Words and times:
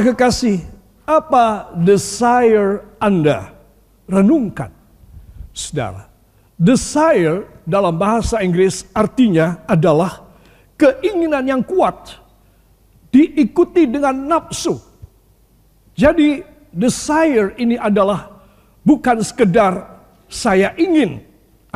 Para 0.00 0.16
kekasih, 0.16 0.64
apa 1.04 1.76
desire 1.76 2.88
Anda? 2.96 3.52
Renungkan. 4.08 4.72
Saudara, 5.52 6.08
desire 6.56 7.44
dalam 7.68 8.00
bahasa 8.00 8.40
Inggris 8.40 8.88
artinya 8.96 9.60
adalah 9.68 10.24
keinginan 10.80 11.44
yang 11.44 11.60
kuat 11.60 12.16
diikuti 13.12 13.84
dengan 13.84 14.24
nafsu. 14.24 14.80
Jadi 15.92 16.48
desire 16.72 17.52
ini 17.60 17.76
adalah 17.76 18.40
bukan 18.80 19.20
sekedar 19.20 20.00
saya 20.32 20.72
ingin, 20.80 21.20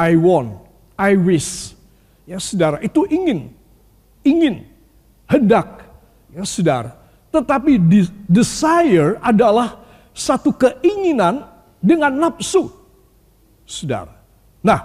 I 0.00 0.16
want, 0.16 0.64
I 0.96 1.12
wish. 1.12 1.76
Ya 2.24 2.40
saudara, 2.40 2.80
itu 2.80 3.04
ingin, 3.04 3.52
ingin, 4.24 4.64
hendak. 5.28 5.92
Ya 6.32 6.48
saudara, 6.48 7.03
tetapi 7.34 7.82
desire 8.30 9.18
adalah 9.18 9.82
satu 10.14 10.54
keinginan 10.54 11.42
dengan 11.82 12.14
nafsu. 12.14 12.70
Saudara. 13.66 14.14
Nah, 14.62 14.80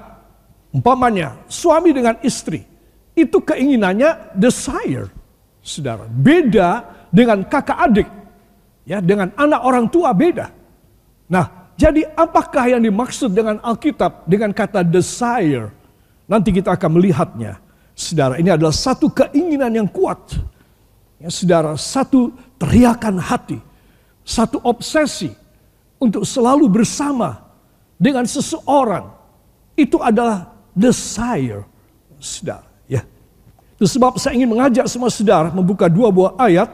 umpamanya 0.73 1.37
suami 1.45 1.93
dengan 1.93 2.17
istri, 2.25 2.65
itu 3.13 3.37
keinginannya 3.37 4.33
desire. 4.33 5.13
Saudara, 5.61 6.09
beda 6.09 6.89
dengan 7.13 7.45
kakak 7.45 7.79
adik. 7.85 8.09
Ya, 8.89 8.97
dengan 8.97 9.29
anak 9.37 9.61
orang 9.61 9.85
tua 9.85 10.09
beda. 10.17 10.49
Nah, 11.29 11.69
jadi 11.77 12.09
apakah 12.17 12.73
yang 12.73 12.81
dimaksud 12.81 13.29
dengan 13.29 13.61
Alkitab 13.61 14.25
dengan 14.25 14.49
kata 14.49 14.81
desire? 14.81 15.69
Nanti 16.25 16.49
kita 16.49 16.73
akan 16.73 16.97
melihatnya. 16.97 17.61
Saudara, 17.93 18.41
ini 18.41 18.49
adalah 18.49 18.73
satu 18.73 19.13
keinginan 19.13 19.69
yang 19.77 19.85
kuat. 19.85 20.33
Ya, 21.19 21.27
saudara, 21.27 21.75
satu 21.75 22.31
teriakan 22.55 23.19
hati, 23.19 23.59
satu 24.23 24.63
obsesi 24.63 25.35
untuk 25.99 26.23
selalu 26.23 26.71
bersama 26.71 27.43
dengan 27.99 28.23
seseorang. 28.23 29.11
Itu 29.75 29.99
adalah 29.99 30.55
desire, 30.71 31.67
saudara. 32.23 32.63
Ya. 32.87 33.03
Itu 33.75 33.83
sebab 33.83 34.15
saya 34.15 34.39
ingin 34.39 34.47
mengajak 34.47 34.87
semua 34.87 35.11
saudara 35.11 35.51
membuka 35.51 35.91
dua 35.91 36.07
buah 36.07 36.39
ayat 36.39 36.71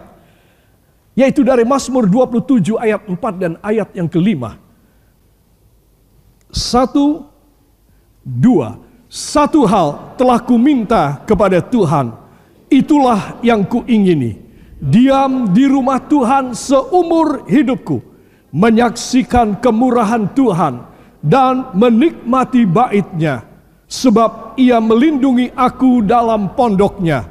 yaitu 1.18 1.42
dari 1.42 1.64
Mazmur 1.64 2.06
27 2.06 2.76
ayat 2.76 3.02
4 3.08 3.42
dan 3.42 3.52
ayat 3.64 3.90
yang 3.96 4.06
kelima. 4.06 4.60
Satu, 6.52 7.26
dua. 8.22 8.78
Satu 9.08 9.64
hal 9.64 10.18
telah 10.20 10.44
ku 10.44 10.60
minta 10.60 11.24
kepada 11.24 11.64
Tuhan, 11.64 12.12
itulah 12.76 13.40
yang 13.40 13.64
ku 13.64 13.88
ingini. 13.88 14.36
Diam 14.76 15.56
di 15.56 15.66
rumah 15.66 16.04
Tuhan 16.04 16.52
seumur 16.52 17.48
hidupku, 17.48 18.04
menyaksikan 18.52 19.58
kemurahan 19.64 20.28
Tuhan 20.36 20.84
dan 21.24 21.72
menikmati 21.74 22.68
baitnya. 22.68 23.48
Sebab 23.88 24.60
ia 24.60 24.84
melindungi 24.84 25.54
aku 25.56 26.04
dalam 26.04 26.52
pondoknya. 26.54 27.24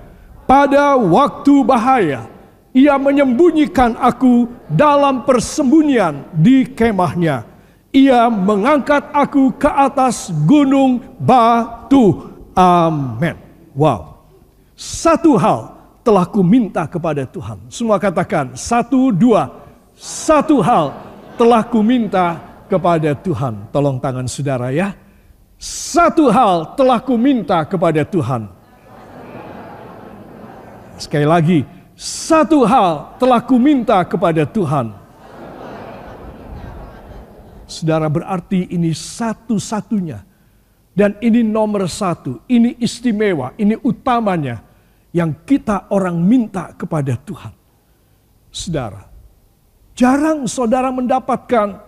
Pada 0.49 0.97
waktu 0.97 1.65
bahaya, 1.67 2.27
ia 2.75 2.99
menyembunyikan 2.99 3.95
aku 4.01 4.51
dalam 4.67 5.23
persembunyian 5.23 6.27
di 6.35 6.67
kemahnya. 6.67 7.47
Ia 7.95 8.27
mengangkat 8.27 9.15
aku 9.15 9.55
ke 9.55 9.71
atas 9.71 10.35
gunung 10.43 10.99
batu. 11.23 12.35
Amin. 12.59 13.39
Wow. 13.75 14.14
Satu 14.75 15.39
hal 15.39 15.75
telah 16.03 16.27
ku 16.27 16.43
minta 16.43 16.85
kepada 16.85 17.23
Tuhan. 17.25 17.71
Semua 17.71 17.97
katakan 17.97 18.59
satu 18.59 19.15
dua. 19.15 19.51
Satu 19.95 20.59
hal 20.59 20.93
telah 21.39 21.63
ku 21.63 21.81
minta 21.81 22.43
kepada 22.67 23.15
Tuhan. 23.15 23.71
Tolong 23.71 24.03
tangan 24.03 24.27
saudara 24.27 24.75
ya. 24.75 24.93
Satu 25.59 26.29
hal 26.29 26.75
telah 26.75 26.99
ku 26.99 27.15
minta 27.15 27.63
kepada 27.63 28.03
Tuhan. 28.03 28.51
Sekali 30.99 31.27
lagi, 31.27 31.59
satu 31.95 32.67
hal 32.67 33.19
telah 33.23 33.39
kuminta 33.39 34.03
kepada 34.03 34.43
Tuhan. 34.43 34.91
Saudara 37.71 38.11
berarti 38.11 38.67
ini 38.75 38.91
satu-satunya. 38.91 40.23
Dan 40.95 41.19
ini 41.19 41.43
nomor 41.43 41.91
satu, 41.91 42.39
ini 42.47 42.79
istimewa, 42.79 43.51
ini 43.59 43.75
utamanya 43.83 44.63
yang 45.15 45.31
kita 45.47 45.87
orang 45.95 46.19
minta 46.19 46.75
kepada 46.75 47.15
Tuhan. 47.15 47.55
Saudara, 48.51 49.07
jarang 49.95 50.51
saudara 50.51 50.91
mendapatkan 50.91 51.79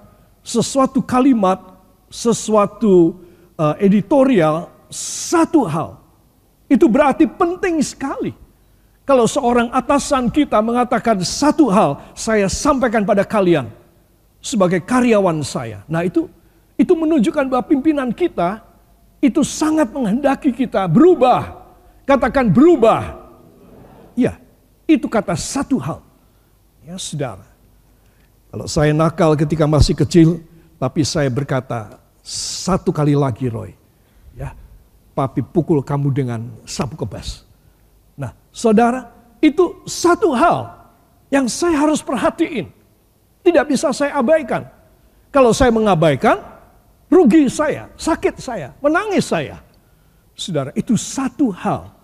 sesuatu 0.47 1.03
kalimat, 1.03 1.59
sesuatu 2.07 3.19
uh, 3.59 3.75
editorial, 3.83 4.71
satu 4.87 5.67
hal. 5.67 5.99
Itu 6.71 6.87
berarti 6.87 7.27
penting 7.27 7.83
sekali 7.83 8.31
kalau 9.07 9.27
seorang 9.27 9.71
atasan 9.71 10.31
kita 10.31 10.59
mengatakan 10.59 11.23
satu 11.23 11.71
hal, 11.71 11.99
saya 12.15 12.51
sampaikan 12.51 13.07
pada 13.07 13.23
kalian 13.23 13.71
sebagai 14.43 14.83
karyawan 14.83 15.43
saya. 15.43 15.83
Nah 15.87 16.03
itu 16.03 16.27
itu 16.79 16.95
menunjukkan 16.95 17.47
bahwa 17.47 17.65
pimpinan 17.67 18.11
kita 18.11 18.63
itu 19.23 19.43
sangat 19.47 19.91
menghendaki 19.91 20.51
kita 20.51 20.87
berubah. 20.87 21.66
Katakan 22.07 22.47
berubah. 22.49 23.19
Ya, 24.15 24.39
itu 24.87 25.11
kata 25.11 25.35
satu 25.35 25.77
hal. 25.83 26.01
Ya 26.87 26.95
saudara. 26.97 27.45
Kalau 28.55 28.67
saya 28.71 28.95
nakal 28.95 29.35
ketika 29.35 29.67
masih 29.67 29.99
kecil, 29.99 30.39
tapi 30.79 31.03
saya 31.03 31.27
berkata 31.27 31.99
satu 32.23 32.95
kali 32.95 33.19
lagi 33.19 33.51
Roy. 33.51 33.75
Ya, 34.39 34.55
papi 35.19 35.43
pukul 35.43 35.83
kamu 35.83 36.15
dengan 36.15 36.41
sapu 36.63 36.95
kebas. 36.95 37.43
Nah, 38.15 38.33
saudara, 38.55 39.11
itu 39.43 39.83
satu 39.85 40.31
hal 40.33 40.73
yang 41.29 41.51
saya 41.51 41.75
harus 41.75 42.01
perhatiin. 42.01 42.71
Tidak 43.43 43.65
bisa 43.67 43.91
saya 43.91 44.15
abaikan. 44.15 44.63
Kalau 45.35 45.51
saya 45.51 45.75
mengabaikan, 45.75 46.39
rugi 47.11 47.51
saya, 47.51 47.91
sakit 47.99 48.39
saya, 48.39 48.73
menangis 48.79 49.27
saya. 49.27 49.59
Saudara, 50.39 50.71
itu 50.79 50.95
satu 50.95 51.51
hal. 51.51 51.96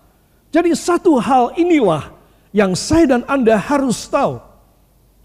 Jadi 0.53 0.77
satu 0.77 1.17
hal 1.17 1.57
inilah 1.57 2.13
yang 2.53 2.77
saya 2.77 3.17
dan 3.17 3.21
Anda 3.25 3.57
harus 3.57 4.05
tahu. 4.05 4.37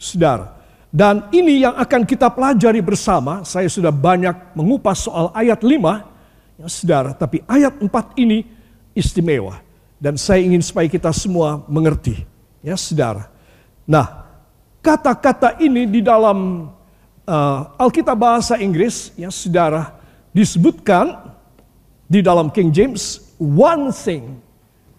Saudara, 0.01 0.57
dan 0.89 1.29
ini 1.37 1.61
yang 1.61 1.77
akan 1.77 2.09
kita 2.09 2.33
pelajari 2.33 2.81
bersama. 2.81 3.45
Saya 3.45 3.69
sudah 3.69 3.93
banyak 3.93 4.57
mengupas 4.57 5.05
soal 5.05 5.29
ayat 5.37 5.61
5, 5.61 6.65
ya 6.65 6.67
saudara, 6.71 7.11
tapi 7.13 7.45
ayat 7.45 7.77
4 7.77 7.93
ini 8.17 8.49
istimewa. 8.97 9.61
Dan 10.01 10.17
saya 10.17 10.41
ingin 10.41 10.65
supaya 10.65 10.89
kita 10.89 11.13
semua 11.13 11.61
mengerti. 11.69 12.25
Ya 12.65 12.79
saudara. 12.79 13.29
Nah, 13.85 14.25
kata-kata 14.81 15.61
ini 15.61 15.85
di 15.85 16.01
dalam 16.01 16.71
uh, 17.29 17.61
Alkitab 17.77 18.17
bahasa 18.17 18.57
Inggris, 18.57 19.13
ya 19.19 19.29
saudara, 19.29 19.93
disebutkan 20.33 21.37
di 22.09 22.25
dalam 22.25 22.49
King 22.49 22.73
James, 22.73 23.21
one 23.37 23.93
thing 23.93 24.48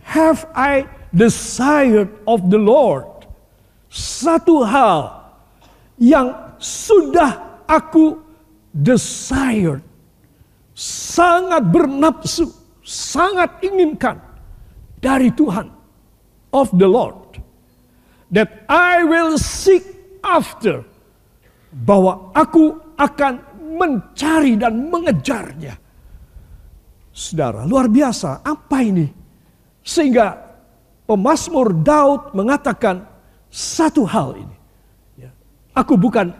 have 0.09 0.50
I 0.57 0.89
desired 1.13 2.09
of 2.25 2.50
the 2.50 2.57
Lord. 2.57 3.06
Satu 3.89 4.65
hal 4.65 5.29
yang 6.01 6.57
sudah 6.57 7.61
aku 7.69 8.17
desired. 8.73 9.85
Sangat 10.73 11.69
bernafsu, 11.69 12.50
sangat 12.81 13.61
inginkan 13.61 14.17
dari 14.97 15.29
Tuhan 15.29 15.67
of 16.56 16.71
the 16.73 16.88
Lord 16.88 17.38
that 18.31 18.65
I 18.69 19.03
will 19.03 19.35
seek 19.38 19.83
after 20.23 20.88
bahwa 21.69 22.31
aku 22.31 22.79
akan 22.97 23.33
mencari 23.77 24.57
dan 24.57 24.89
mengejarnya. 24.89 25.75
Saudara, 27.11 27.67
luar 27.67 27.91
biasa. 27.91 28.41
Apa 28.41 28.79
ini? 28.79 29.19
Sehingga 29.81 30.38
pemazmur 31.10 31.74
Daud 31.74 32.38
mengatakan 32.38 33.06
satu 33.50 34.06
hal 34.06 34.38
ini. 34.38 34.58
Ya. 35.18 35.31
Aku 35.74 35.98
bukan 35.98 36.31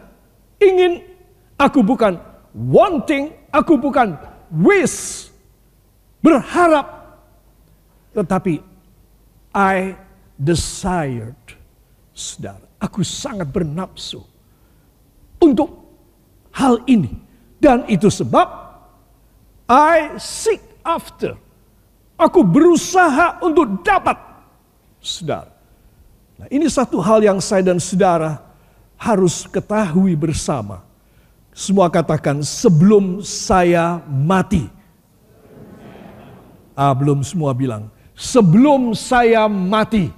ingin, 0.62 1.02
aku 1.58 1.82
bukan 1.82 2.20
wanting, 2.54 3.34
aku 3.50 3.74
bukan 3.74 4.14
wish, 4.50 5.30
berharap 6.22 7.00
tetapi 8.10 8.58
I 9.54 9.94
desired, 10.34 11.38
saudara, 12.14 12.66
aku 12.78 13.02
sangat 13.06 13.50
bernafsu 13.50 14.22
untuk 15.42 15.70
hal 16.54 16.82
ini. 16.86 17.10
Dan 17.60 17.86
itu 17.86 18.08
sebab 18.08 18.46
I 19.70 20.16
seek 20.18 20.62
after. 20.82 21.36
Aku 22.20 22.44
berusaha 22.44 23.40
untuk 23.40 23.80
dapat, 23.80 24.20
saudara. 25.00 25.48
Nah 26.36 26.48
ini 26.52 26.68
satu 26.68 27.00
hal 27.00 27.24
yang 27.24 27.40
saya 27.40 27.64
dan 27.64 27.80
saudara 27.80 28.44
harus 29.00 29.48
ketahui 29.48 30.12
bersama. 30.12 30.84
Semua 31.56 31.88
katakan 31.88 32.44
sebelum 32.44 33.24
saya 33.24 34.04
mati. 34.04 34.68
Ah, 36.76 36.92
belum 36.92 37.24
semua 37.24 37.56
bilang. 37.56 37.88
Sebelum 38.12 38.92
saya 38.92 39.48
mati. 39.48 40.12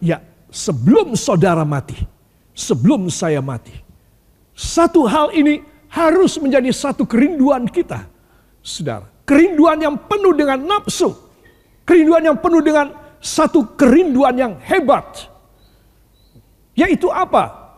Ya, 0.00 0.24
sebelum 0.48 1.16
saudara 1.20 1.68
mati. 1.68 2.00
Sebelum 2.56 3.12
saya 3.12 3.44
mati. 3.44 3.76
Satu 4.56 5.04
hal 5.04 5.36
ini 5.36 5.60
harus 5.92 6.40
menjadi 6.40 6.72
satu 6.72 7.04
kerinduan 7.04 7.68
kita. 7.68 8.08
Saudara, 8.64 9.13
kerinduan 9.24 9.80
yang 9.80 9.96
penuh 10.08 10.32
dengan 10.36 10.60
nafsu. 10.62 11.12
Kerinduan 11.84 12.24
yang 12.32 12.38
penuh 12.40 12.64
dengan 12.64 12.92
satu 13.20 13.76
kerinduan 13.76 14.36
yang 14.36 14.52
hebat. 14.60 15.28
Yaitu 16.76 17.08
apa? 17.12 17.76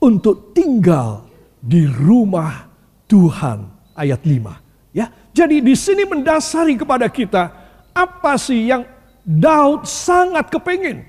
Untuk 0.00 0.56
tinggal 0.56 1.28
di 1.60 1.84
rumah 1.84 2.68
Tuhan. 3.04 3.68
Ayat 3.96 4.24
5. 4.24 4.96
Ya, 4.96 5.12
jadi 5.36 5.60
di 5.60 5.76
sini 5.76 6.08
mendasari 6.08 6.74
kepada 6.74 7.06
kita 7.06 7.52
apa 7.92 8.40
sih 8.40 8.72
yang 8.72 8.82
Daud 9.20 9.84
sangat 9.84 10.48
kepingin? 10.48 11.04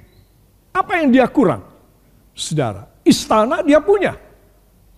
Apa 0.75 0.99
yang 0.99 1.11
dia 1.11 1.27
kurang? 1.31 1.63
Saudara, 2.35 2.87
istana 3.03 3.63
dia 3.63 3.79
punya. 3.79 4.15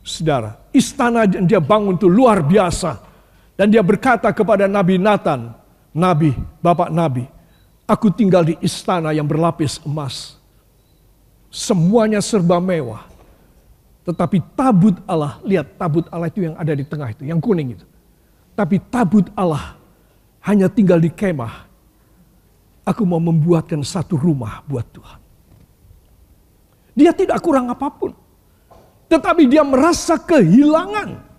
Saudara, 0.03 0.59
istana 0.75 1.23
yang 1.29 1.45
dia 1.45 1.61
bangun 1.61 1.95
itu 1.95 2.09
luar 2.09 2.43
biasa. 2.43 3.12
Dan 3.53 3.69
dia 3.69 3.85
berkata 3.85 4.33
kepada 4.33 4.65
Nabi 4.65 4.97
Nathan, 4.97 5.53
Nabi, 5.93 6.33
Bapak 6.61 6.89
Nabi, 6.89 7.29
Aku 7.83 8.07
tinggal 8.07 8.47
di 8.47 8.55
istana 8.63 9.11
yang 9.11 9.27
berlapis 9.27 9.83
emas. 9.83 10.39
Semuanya 11.51 12.23
serba 12.23 12.57
mewah. 12.63 13.05
Tetapi 14.07 14.39
tabut 14.55 14.95
Allah, 15.03 15.39
lihat 15.43 15.75
tabut 15.75 16.07
Allah 16.11 16.27
itu 16.31 16.47
yang 16.47 16.55
ada 16.55 16.73
di 16.75 16.83
tengah 16.87 17.11
itu, 17.11 17.23
yang 17.27 17.39
kuning 17.43 17.75
itu. 17.75 17.85
Tapi 18.55 18.79
tabut 18.87 19.27
Allah 19.35 19.75
hanya 20.43 20.71
tinggal 20.71 20.99
di 20.99 21.11
kemah. 21.11 21.71
Aku 22.83 23.07
mau 23.07 23.19
membuatkan 23.19 23.79
satu 23.83 24.19
rumah 24.19 24.59
buat 24.67 24.83
Tuhan. 24.91 25.19
Dia 26.99 27.15
tidak 27.15 27.39
kurang 27.39 27.71
apa 27.71 27.87
pun. 27.87 28.11
Tetapi 29.07 29.47
dia 29.47 29.63
merasa 29.63 30.19
kehilangan. 30.19 31.32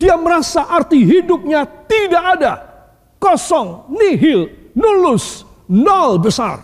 Dia 0.00 0.16
merasa 0.16 0.64
arti 0.64 1.04
hidupnya 1.04 1.68
tidak 1.84 2.24
ada. 2.40 2.52
Kosong, 3.20 3.92
nihil, 3.92 4.72
nulus, 4.72 5.44
Nol 5.70 6.18
besar. 6.18 6.58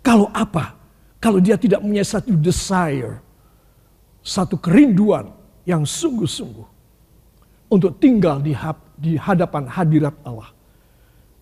Kalau 0.00 0.32
apa? 0.32 0.80
Kalau 1.20 1.36
dia 1.36 1.60
tidak 1.60 1.84
punya 1.84 2.00
satu 2.00 2.32
desire, 2.32 3.20
satu 4.24 4.56
kerinduan 4.56 5.28
yang 5.68 5.84
sungguh-sungguh 5.84 6.64
untuk 7.68 8.00
tinggal 8.00 8.40
di, 8.40 8.56
hadapan 9.20 9.68
hadirat 9.68 10.16
Allah. 10.24 10.48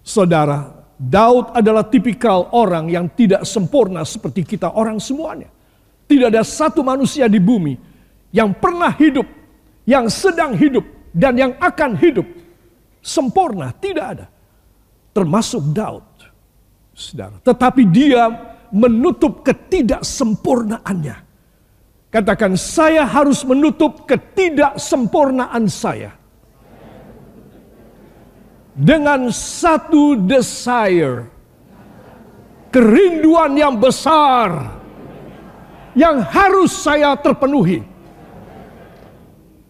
Saudara, 0.03 0.75
Daud 0.99 1.55
adalah 1.55 1.87
tipikal 1.87 2.51
orang 2.51 2.91
yang 2.91 3.06
tidak 3.15 3.47
sempurna 3.47 4.03
seperti 4.03 4.43
kita 4.43 4.75
orang 4.75 4.99
semuanya. 4.99 5.47
Tidak 6.11 6.35
ada 6.35 6.43
satu 6.43 6.83
manusia 6.83 7.31
di 7.31 7.39
bumi 7.39 7.79
yang 8.35 8.51
pernah 8.59 8.91
hidup, 8.91 9.31
yang 9.88 10.12
sedang 10.12 10.52
hidup, 10.52 10.85
dan 11.17 11.32
yang 11.40 11.56
akan 11.56 11.96
hidup 11.96 12.29
sempurna. 13.00 13.73
Tidak 13.73 14.05
ada. 14.05 14.29
Termasuk 15.17 15.73
Daud 15.73 16.05
saudara. 16.93 17.40
Tetapi 17.40 17.82
dia 17.88 18.29
menutup 18.69 19.40
ketidaksempurnaannya. 19.40 21.17
Katakan, 22.08 22.56
saya 22.56 23.05
harus 23.08 23.44
menutup 23.44 24.05
ketidaksempurnaan 24.05 25.64
saya. 25.73 26.12
Dengan 28.76 29.32
satu 29.32 30.17
desire. 30.20 31.29
Kerinduan 32.69 33.56
yang 33.56 33.75
besar. 33.81 34.76
Yang 35.96 36.17
harus 36.32 36.73
saya 36.76 37.17
terpenuhi. 37.19 37.98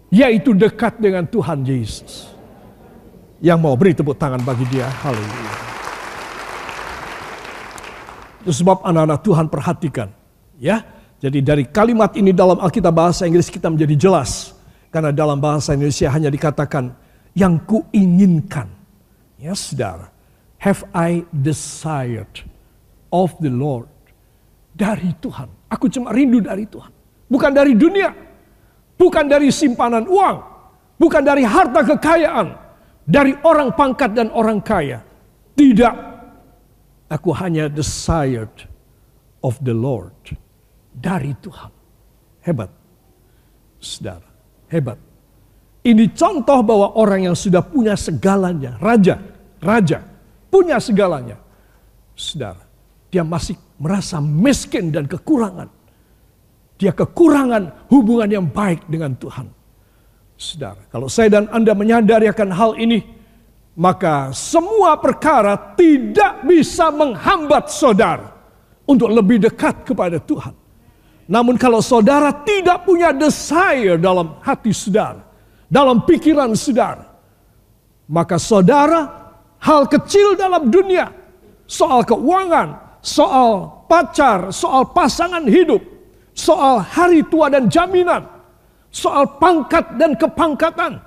Yaitu 0.09 0.57
dekat 0.57 0.97
dengan 0.97 1.29
Tuhan 1.29 1.65
Yesus. 1.65 2.33
Yang 3.39 3.59
mau 3.61 3.75
beri 3.77 3.93
tepuk 3.93 4.17
tangan 4.17 4.41
bagi 4.43 4.65
dia. 4.73 4.89
Haleluya. 4.89 5.55
Itu 8.43 8.53
sebab 8.65 8.81
anak-anak 8.83 9.21
Tuhan 9.21 9.47
perhatikan. 9.53 10.09
Ya, 10.59 10.83
jadi 11.19 11.39
dari 11.43 11.65
kalimat 11.67 12.15
ini 12.15 12.31
dalam 12.31 12.59
Alkitab 12.63 12.95
bahasa 12.95 13.27
Inggris 13.27 13.51
kita 13.51 13.69
menjadi 13.69 13.95
jelas. 14.09 14.55
Karena 14.89 15.13
dalam 15.13 15.37
bahasa 15.37 15.77
Indonesia 15.77 16.09
hanya 16.09 16.33
dikatakan 16.33 16.97
yang 17.37 17.61
kuinginkan. 17.69 18.71
Ya 19.37 19.53
saudara. 19.53 20.09
Have 20.59 20.83
I 20.91 21.23
desired 21.31 22.43
of 23.15 23.37
the 23.39 23.53
Lord. 23.53 23.87
Dari 24.75 25.11
Tuhan. 25.19 25.51
Aku 25.69 25.91
cuma 25.91 26.15
rindu 26.15 26.39
dari 26.39 26.65
Tuhan. 26.67 26.91
Bukan 27.29 27.51
dari 27.53 27.75
dunia. 27.75 28.28
Bukan 28.99 29.31
dari 29.31 29.55
simpanan 29.55 30.05
uang. 30.11 30.37
Bukan 30.99 31.23
dari 31.23 31.47
harta 31.47 31.87
kekayaan. 31.87 32.49
Dari 33.07 33.33
orang 33.47 33.73
pangkat 33.73 34.12
dan 34.12 34.28
orang 34.35 34.59
kaya. 34.61 35.00
Tidak 35.55 36.09
Aku 37.09 37.33
hanya 37.33 37.73
desired 37.73 38.69
of 39.40 39.57
the 39.64 39.73
Lord. 39.73 40.12
Dari 40.93 41.33
Tuhan. 41.40 41.73
Hebat. 42.45 42.71
Saudara, 43.81 44.28
hebat. 44.69 45.00
Ini 45.87 46.12
contoh 46.12 46.61
bahwa 46.61 46.93
orang 47.00 47.33
yang 47.33 47.37
sudah 47.38 47.64
punya 47.64 47.97
segalanya. 47.97 48.76
Raja, 48.76 49.17
raja, 49.62 50.05
punya 50.52 50.76
segalanya. 50.83 51.40
Saudara, 52.12 52.61
dia 53.09 53.25
masih 53.25 53.57
merasa 53.81 54.21
miskin 54.21 54.93
dan 54.93 55.09
kekurangan. 55.09 55.71
Dia 56.78 56.94
kekurangan 56.94 57.90
hubungan 57.90 58.30
yang 58.30 58.47
baik 58.47 58.87
dengan 58.87 59.18
Tuhan. 59.18 59.50
Saudara, 60.38 60.78
kalau 60.94 61.11
saya 61.11 61.42
dan 61.42 61.50
Anda 61.50 61.75
menyadari 61.75 62.30
akan 62.30 62.50
hal 62.54 62.73
ini, 62.78 63.02
maka 63.75 64.30
semua 64.30 64.94
perkara 65.02 65.75
tidak 65.75 66.47
bisa 66.47 66.94
menghambat 66.94 67.66
saudara 67.66 68.30
untuk 68.87 69.11
lebih 69.11 69.42
dekat 69.42 69.82
kepada 69.82 70.23
Tuhan. 70.23 70.54
Namun 71.26 71.58
kalau 71.58 71.82
saudara 71.82 72.30
tidak 72.47 72.87
punya 72.87 73.11
desire 73.11 73.99
dalam 73.99 74.38
hati 74.40 74.70
saudara, 74.70 75.26
dalam 75.66 76.06
pikiran 76.06 76.54
saudara, 76.54 77.04
maka 78.06 78.38
saudara 78.38 79.11
hal 79.58 79.90
kecil 79.90 80.38
dalam 80.38 80.70
dunia, 80.70 81.11
soal 81.66 82.06
keuangan, 82.06 82.99
soal 83.02 83.82
pacar, 83.90 84.54
soal 84.54 84.88
pasangan 84.94 85.44
hidup, 85.44 85.82
soal 86.38 86.78
hari 86.78 87.26
tua 87.26 87.50
dan 87.50 87.66
jaminan, 87.66 88.23
soal 88.95 89.26
pangkat 89.42 89.99
dan 89.99 90.14
kepangkatan 90.14 91.02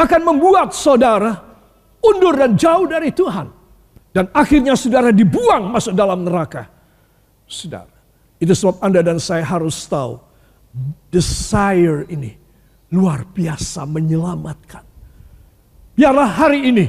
akan 0.00 0.20
membuat 0.24 0.72
saudara 0.72 1.36
undur 2.00 2.32
dan 2.32 2.56
jauh 2.56 2.88
dari 2.88 3.12
Tuhan. 3.12 3.52
Dan 4.14 4.30
akhirnya 4.32 4.72
saudara 4.78 5.12
dibuang 5.12 5.68
masuk 5.68 5.92
dalam 5.92 6.24
neraka. 6.24 6.70
Saudara, 7.44 7.92
itu 8.40 8.56
sebab 8.56 8.80
Anda 8.80 9.04
dan 9.04 9.20
saya 9.20 9.44
harus 9.44 9.84
tahu, 9.84 10.16
desire 11.12 12.08
ini 12.08 12.32
luar 12.94 13.26
biasa 13.26 13.84
menyelamatkan. 13.84 14.86
Biarlah 15.98 16.30
hari 16.30 16.70
ini 16.70 16.86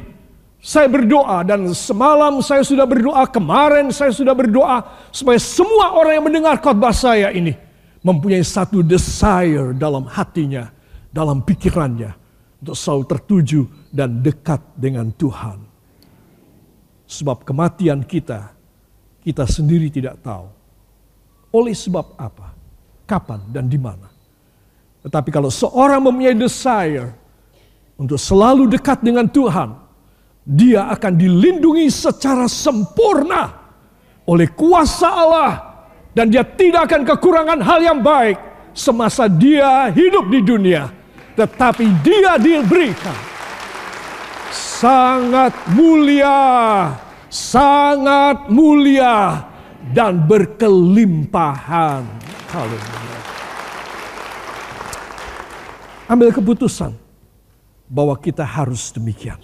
saya 0.61 0.85
berdoa 0.89 1.45
dan 1.45 1.65
semalam 1.73 2.41
saya 2.45 2.61
sudah 2.61 2.85
berdoa, 2.85 3.25
kemarin 3.29 3.89
saya 3.89 4.13
sudah 4.13 4.33
berdoa 4.37 5.09
supaya 5.09 5.37
semua 5.41 5.97
orang 5.97 6.21
yang 6.21 6.25
mendengar 6.29 6.61
khotbah 6.61 6.93
saya 6.93 7.33
ini 7.33 7.64
mempunyai 8.05 8.45
satu 8.45 8.85
desire 8.85 9.73
dalam 9.73 10.05
hatinya, 10.05 10.69
dalam 11.09 11.41
pikirannya 11.41 12.13
untuk 12.61 12.77
selalu 12.77 13.03
tertuju 13.09 13.61
dan 13.89 14.21
dekat 14.21 14.61
dengan 14.77 15.09
Tuhan. 15.09 15.57
Sebab 17.09 17.41
kematian 17.41 18.05
kita, 18.05 18.53
kita 19.25 19.49
sendiri 19.49 19.89
tidak 19.89 20.21
tahu. 20.21 20.45
Oleh 21.49 21.73
sebab 21.73 22.13
apa, 22.13 22.53
kapan, 23.09 23.41
dan 23.49 23.65
di 23.65 23.81
mana. 23.81 24.05
Tetapi 25.01 25.29
kalau 25.33 25.49
seorang 25.49 26.01
mempunyai 26.01 26.37
desire 26.37 27.09
untuk 27.97 28.21
selalu 28.21 28.69
dekat 28.69 29.01
dengan 29.01 29.25
Tuhan, 29.25 29.81
dia 30.45 30.93
akan 30.93 31.13
dilindungi 31.17 31.89
secara 31.89 32.45
sempurna 32.45 33.49
oleh 34.29 34.49
kuasa 34.53 35.09
Allah 35.09 35.74
dan 36.15 36.31
dia 36.31 36.47
tidak 36.47 36.87
akan 36.87 37.03
kekurangan 37.03 37.59
hal 37.59 37.79
yang 37.83 37.99
baik 37.99 38.39
semasa 38.71 39.27
dia 39.27 39.91
hidup 39.91 40.31
di 40.31 40.39
dunia 40.39 40.87
tetapi 41.35 41.83
dia 41.99 42.39
diberikan 42.39 43.35
sangat 44.55 45.53
mulia, 45.71 46.91
sangat 47.27 48.47
mulia 48.51 49.43
dan 49.95 50.23
berkelimpahan. 50.23 52.03
Haleluya. 52.51 53.19
Ambil 56.05 56.29
keputusan 56.29 56.93
bahwa 57.89 58.13
kita 58.19 58.45
harus 58.45 58.93
demikian. 58.93 59.41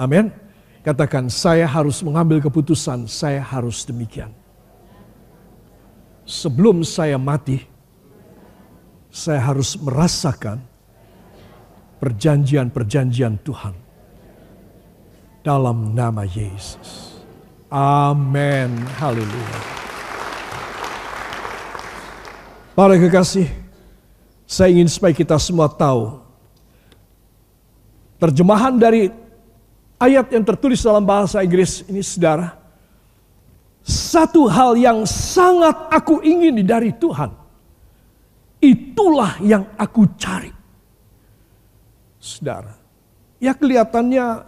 Amin. 0.00 0.32
Katakan, 0.80 1.28
saya 1.28 1.68
harus 1.68 2.00
mengambil 2.00 2.40
keputusan, 2.40 3.04
saya 3.04 3.44
harus 3.44 3.84
demikian. 3.84 4.32
Sebelum 6.30 6.86
saya 6.86 7.18
mati, 7.18 7.58
saya 9.10 9.50
harus 9.50 9.74
merasakan 9.74 10.62
perjanjian-perjanjian 11.98 13.42
Tuhan 13.42 13.74
dalam 15.42 15.90
nama 15.90 16.22
Yesus. 16.22 17.18
Amin. 17.66 18.78
Haleluya. 19.02 19.58
Para 22.78 22.94
kekasih, 22.94 23.50
saya 24.46 24.70
ingin 24.70 24.86
supaya 24.86 25.10
kita 25.10 25.34
semua 25.34 25.66
tahu 25.66 26.22
terjemahan 28.22 28.78
dari 28.78 29.10
ayat 29.98 30.30
yang 30.30 30.46
tertulis 30.46 30.78
dalam 30.78 31.02
bahasa 31.02 31.42
Inggris 31.42 31.82
ini 31.90 32.06
saudara. 32.06 32.59
Satu 33.84 34.46
hal 34.46 34.76
yang 34.76 35.08
sangat 35.08 35.88
aku 35.88 36.20
ingini 36.20 36.60
dari 36.60 36.92
Tuhan. 36.94 37.32
Itulah 38.60 39.40
yang 39.40 39.64
aku 39.80 40.04
cari. 40.20 40.52
Saudara. 42.20 42.76
Ya 43.40 43.56
kelihatannya 43.56 44.44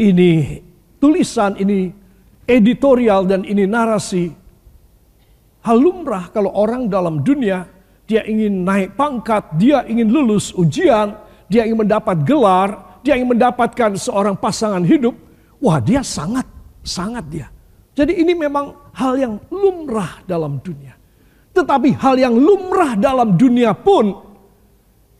ini 0.00 0.64
tulisan, 0.96 1.60
ini 1.60 1.92
editorial 2.48 3.28
dan 3.28 3.44
ini 3.44 3.68
narasi. 3.68 4.32
Hal 5.60 5.76
lumrah 5.76 6.32
kalau 6.32 6.54
orang 6.56 6.88
dalam 6.88 7.20
dunia 7.20 7.68
dia 8.06 8.22
ingin 8.22 8.62
naik 8.62 8.94
pangkat, 8.94 9.58
dia 9.58 9.82
ingin 9.84 10.08
lulus 10.08 10.54
ujian, 10.54 11.18
dia 11.50 11.66
ingin 11.66 11.84
mendapat 11.84 12.22
gelar, 12.22 13.02
dia 13.02 13.18
ingin 13.18 13.34
mendapatkan 13.34 13.98
seorang 13.98 14.38
pasangan 14.38 14.80
hidup, 14.86 15.12
wah 15.58 15.82
dia 15.82 16.06
sangat, 16.06 16.46
sangat 16.86 17.26
dia. 17.26 17.46
Jadi 17.96 18.20
ini 18.20 18.36
memang 18.36 18.92
hal 18.92 19.16
yang 19.16 19.40
lumrah 19.48 20.20
dalam 20.28 20.60
dunia. 20.60 20.92
Tetapi 21.56 21.96
hal 21.96 22.20
yang 22.20 22.36
lumrah 22.36 22.92
dalam 23.00 23.40
dunia 23.40 23.72
pun 23.72 24.12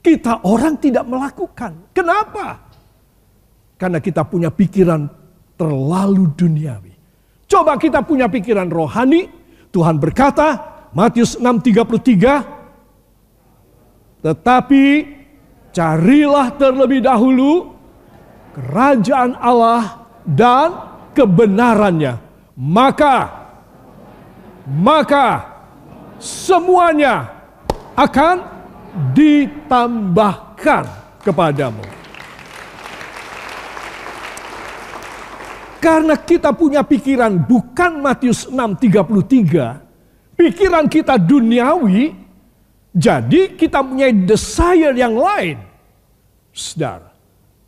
kita 0.04 0.44
orang 0.44 0.76
tidak 0.76 1.08
melakukan. 1.08 1.88
Kenapa? 1.96 2.68
Karena 3.80 3.96
kita 3.96 4.28
punya 4.28 4.52
pikiran 4.52 5.08
terlalu 5.56 6.36
duniawi. 6.36 6.92
Coba 7.48 7.80
kita 7.80 8.04
punya 8.04 8.28
pikiran 8.28 8.68
rohani. 8.68 9.24
Tuhan 9.72 9.96
berkata, 9.96 10.76
Matius 10.92 11.40
6:33, 11.40 14.20
tetapi 14.20 14.84
carilah 15.72 16.52
terlebih 16.56 17.04
dahulu 17.04 17.72
kerajaan 18.52 19.36
Allah 19.40 20.04
dan 20.24 20.72
kebenarannya. 21.16 22.25
Maka, 22.56 23.28
maka 24.64 25.44
semuanya 26.16 27.28
akan 27.92 28.40
ditambahkan 29.12 30.84
kepadamu. 31.20 31.84
Karena 35.76 36.16
kita 36.16 36.50
punya 36.56 36.80
pikiran 36.82 37.36
bukan 37.44 38.00
Matius 38.00 38.48
6:33, 38.48 39.78
pikiran 40.34 40.88
kita 40.88 41.20
duniawi, 41.20 42.16
jadi 42.96 43.52
kita 43.54 43.84
punya 43.84 44.08
desire 44.10 44.96
yang 44.96 45.14
lain. 45.14 45.60
Saudara, 46.56 47.12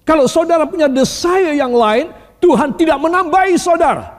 kalau 0.02 0.24
saudara 0.24 0.64
punya 0.64 0.88
desire 0.88 1.54
yang 1.54 1.76
lain, 1.76 2.08
Tuhan 2.40 2.72
tidak 2.74 2.96
menambahi 2.96 3.54
saudara. 3.60 4.17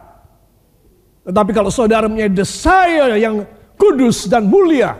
Tetapi 1.30 1.54
kalau 1.54 1.70
saudara 1.70 2.10
punya 2.10 2.26
desire 2.26 3.22
yang 3.22 3.46
kudus 3.78 4.26
dan 4.26 4.50
mulia, 4.50 4.98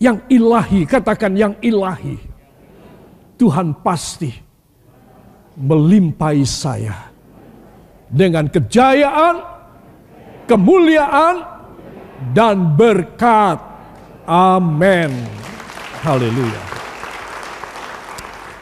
yang 0.00 0.24
ilahi, 0.32 0.88
katakan 0.88 1.36
yang 1.36 1.52
ilahi, 1.60 2.16
Tuhan 3.36 3.76
pasti 3.84 4.32
melimpahi 5.52 6.40
saya 6.48 7.12
dengan 8.08 8.48
kejayaan, 8.48 9.44
kemuliaan, 10.48 11.44
dan 12.32 12.72
berkat. 12.72 13.60
Amin. 14.24 15.12
Haleluya. 16.00 16.62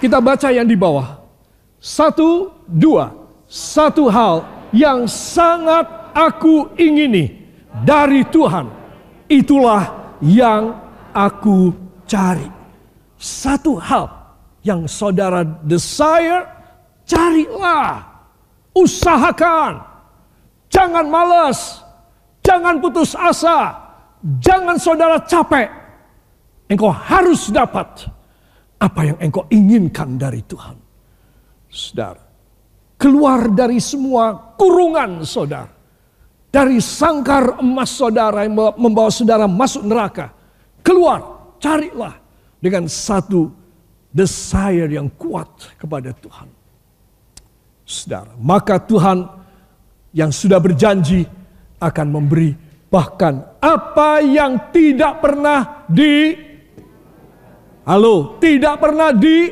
Kita 0.03 0.19
baca 0.19 0.51
yang 0.51 0.67
di 0.67 0.75
bawah. 0.75 1.23
Satu, 1.79 2.51
dua. 2.67 3.15
Satu 3.47 4.11
hal 4.11 4.43
yang 4.75 5.07
sangat 5.07 6.00
aku 6.13 6.75
ingini 6.79 7.31
dari 7.87 8.27
Tuhan. 8.27 8.67
Itulah 9.31 10.17
yang 10.23 10.75
aku 11.15 11.73
cari. 12.07 12.47
Satu 13.21 13.77
hal 13.77 14.09
yang 14.65 14.89
saudara 14.89 15.45
desire, 15.45 16.47
carilah. 17.07 18.05
Usahakan. 18.75 19.83
Jangan 20.71 21.07
malas. 21.11 21.83
Jangan 22.41 22.79
putus 22.81 23.13
asa. 23.19 23.77
Jangan 24.41 24.77
saudara 24.79 25.19
capek. 25.25 25.69
Engkau 26.71 26.95
harus 26.95 27.51
dapat 27.51 28.07
apa 28.79 29.01
yang 29.03 29.19
engkau 29.19 29.45
inginkan 29.51 30.15
dari 30.17 30.41
Tuhan. 30.47 30.79
Saudara, 31.71 32.23
keluar 32.95 33.51
dari 33.51 33.83
semua 33.83 34.55
kurungan 34.55 35.27
saudara. 35.27 35.80
Dari 36.51 36.83
sangkar 36.83 37.63
emas 37.63 37.95
saudara 37.95 38.43
yang 38.43 38.59
membawa 38.75 39.07
saudara 39.15 39.47
masuk 39.47 39.87
neraka. 39.87 40.35
Keluar, 40.83 41.55
carilah 41.63 42.19
dengan 42.59 42.91
satu 42.91 43.55
desire 44.11 44.91
yang 44.91 45.07
kuat 45.15 45.79
kepada 45.79 46.11
Tuhan. 46.11 46.51
Saudara, 47.87 48.35
maka 48.35 48.83
Tuhan 48.83 49.23
yang 50.11 50.35
sudah 50.35 50.59
berjanji 50.59 51.23
akan 51.79 52.07
memberi 52.11 52.51
bahkan 52.91 53.47
apa 53.63 54.19
yang 54.19 54.75
tidak 54.75 55.23
pernah 55.23 55.87
di 55.87 56.35
Halo, 57.81 58.37
tidak 58.39 58.77
pernah 58.77 59.11
di 59.11 59.51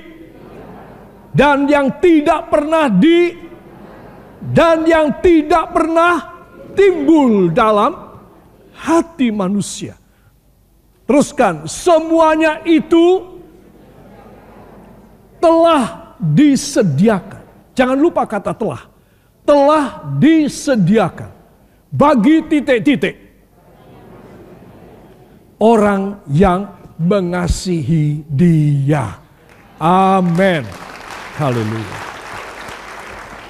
dan 1.32 1.64
yang 1.64 1.96
tidak 1.98 2.52
pernah 2.52 2.86
di 2.92 3.34
dan 4.52 4.84
yang 4.84 5.18
tidak 5.24 5.72
pernah 5.72 6.27
timbul 6.78 7.50
dalam 7.50 8.14
hati 8.78 9.34
manusia. 9.34 9.98
Teruskan, 11.02 11.66
semuanya 11.66 12.62
itu 12.62 13.26
telah 15.42 16.14
disediakan. 16.22 17.42
Jangan 17.74 17.98
lupa 17.98 18.22
kata 18.28 18.54
telah. 18.54 18.86
Telah 19.42 20.04
disediakan 20.20 21.32
bagi 21.88 22.44
titik-titik 22.44 23.16
orang 25.56 26.20
yang 26.28 26.68
mengasihi 27.00 28.28
Dia. 28.28 29.16
Amin. 29.80 30.68
Haleluya. 31.40 31.98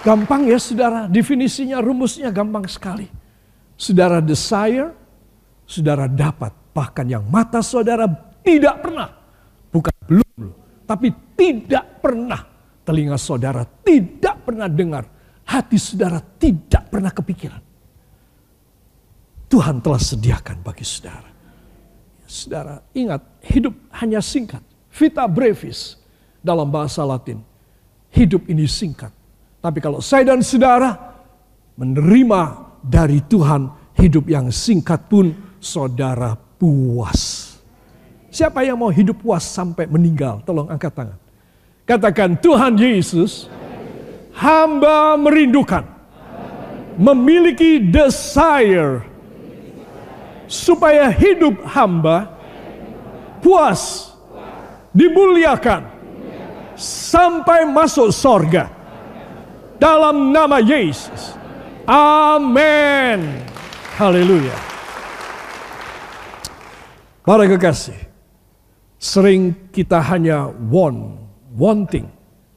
Gampang 0.06 0.46
ya 0.46 0.62
saudara, 0.62 1.10
definisinya, 1.10 1.82
rumusnya 1.82 2.30
gampang 2.30 2.70
sekali. 2.70 3.17
Saudara 3.78 4.18
desire, 4.18 4.90
saudara 5.62 6.10
dapat. 6.10 6.50
Bahkan 6.74 7.06
yang 7.06 7.24
mata 7.30 7.62
saudara 7.62 8.06
tidak 8.42 8.82
pernah, 8.82 9.08
bukan 9.70 9.94
belum, 10.06 10.42
tapi 10.86 11.14
tidak 11.38 12.02
pernah. 12.02 12.42
Telinga 12.82 13.18
saudara 13.20 13.62
tidak 13.62 14.42
pernah 14.42 14.66
dengar, 14.66 15.04
hati 15.46 15.78
saudara 15.78 16.18
tidak 16.18 16.90
pernah 16.90 17.12
kepikiran. 17.14 17.62
Tuhan 19.48 19.80
telah 19.80 20.02
sediakan 20.02 20.56
bagi 20.60 20.84
saudara. 20.84 21.30
Saudara, 22.28 22.84
ingat, 22.92 23.24
hidup 23.46 23.72
hanya 23.96 24.20
singkat. 24.20 24.60
Vita 24.92 25.24
brevis 25.24 25.96
dalam 26.42 26.68
bahasa 26.68 27.00
Latin 27.06 27.40
hidup 28.12 28.48
ini 28.48 28.64
singkat. 28.64 29.12
Tapi 29.58 29.78
kalau 29.82 29.98
saya 30.00 30.32
dan 30.32 30.40
saudara 30.40 30.96
menerima 31.74 32.67
dari 32.82 33.22
Tuhan 33.24 33.68
hidup 33.98 34.30
yang 34.30 34.50
singkat 34.54 35.10
pun 35.10 35.34
saudara 35.58 36.34
puas. 36.34 37.54
Siapa 38.28 38.62
yang 38.62 38.78
mau 38.78 38.92
hidup 38.92 39.24
puas 39.24 39.42
sampai 39.42 39.88
meninggal? 39.88 40.44
Tolong 40.44 40.68
angkat 40.68 40.92
tangan. 40.92 41.18
Katakan 41.88 42.36
Tuhan 42.36 42.76
Yesus, 42.76 43.48
hamba 44.36 45.16
merindukan, 45.16 45.88
memiliki 47.00 47.80
desire 47.80 49.08
supaya 50.44 51.08
hidup 51.08 51.64
hamba 51.64 52.28
puas, 53.40 54.12
dimuliakan 54.92 55.88
sampai 56.76 57.64
masuk 57.64 58.12
sorga 58.12 58.68
dalam 59.80 60.34
nama 60.34 60.60
Yesus. 60.60 61.37
Amin. 61.88 63.48
Haleluya. 63.96 64.52
Para 67.24 67.48
kekasih, 67.48 67.96
sering 69.00 69.56
kita 69.72 69.96
hanya 69.96 70.52
want, 70.68 71.16
wanting, 71.56 72.04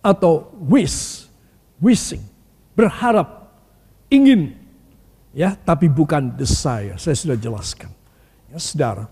atau 0.03 0.51
wish, 0.67 1.31
wishing, 1.79 2.19
berharap, 2.75 3.55
ingin, 4.11 4.51
ya, 5.31 5.55
tapi 5.55 5.87
bukan 5.87 6.35
desire. 6.35 6.99
Saya 6.99 7.15
sudah 7.15 7.39
jelaskan, 7.39 7.87
ya, 8.51 8.59
saudara. 8.59 9.07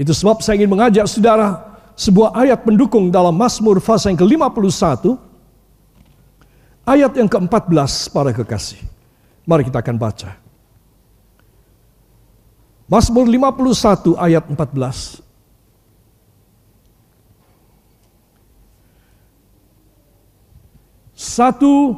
Itu 0.00 0.16
sebab 0.16 0.40
saya 0.40 0.64
ingin 0.64 0.72
mengajak 0.72 1.04
saudara 1.12 1.76
sebuah 1.92 2.32
ayat 2.40 2.64
pendukung 2.64 3.12
dalam 3.12 3.36
Mazmur 3.36 3.84
pasal 3.84 4.16
yang 4.16 4.20
ke-51, 4.24 5.12
ayat 6.88 7.12
yang 7.20 7.28
ke-14 7.28 7.92
para 8.16 8.32
kekasih. 8.32 8.97
Mari 9.48 9.64
kita 9.64 9.80
akan 9.80 9.96
baca. 9.96 10.36
Mazmur 12.84 13.24
51 13.24 14.12
ayat 14.20 14.44
14. 14.44 15.24
Satu, 21.16 21.96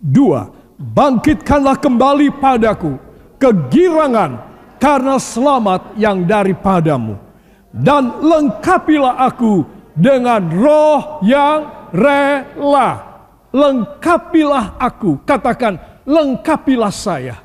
dua. 0.00 0.48
Bangkitkanlah 0.80 1.76
kembali 1.76 2.32
padaku 2.40 2.96
kegirangan 3.36 4.40
karena 4.80 5.20
selamat 5.20 5.92
yang 6.00 6.24
daripadamu. 6.24 7.20
Dan 7.68 8.16
lengkapilah 8.24 9.20
aku 9.28 9.68
dengan 9.92 10.40
roh 10.48 11.20
yang 11.20 11.90
rela. 11.92 13.12
Lengkapilah 13.52 14.80
aku. 14.80 15.20
Katakan, 15.28 15.91
lengkapilah 16.06 16.94
saya 16.94 17.36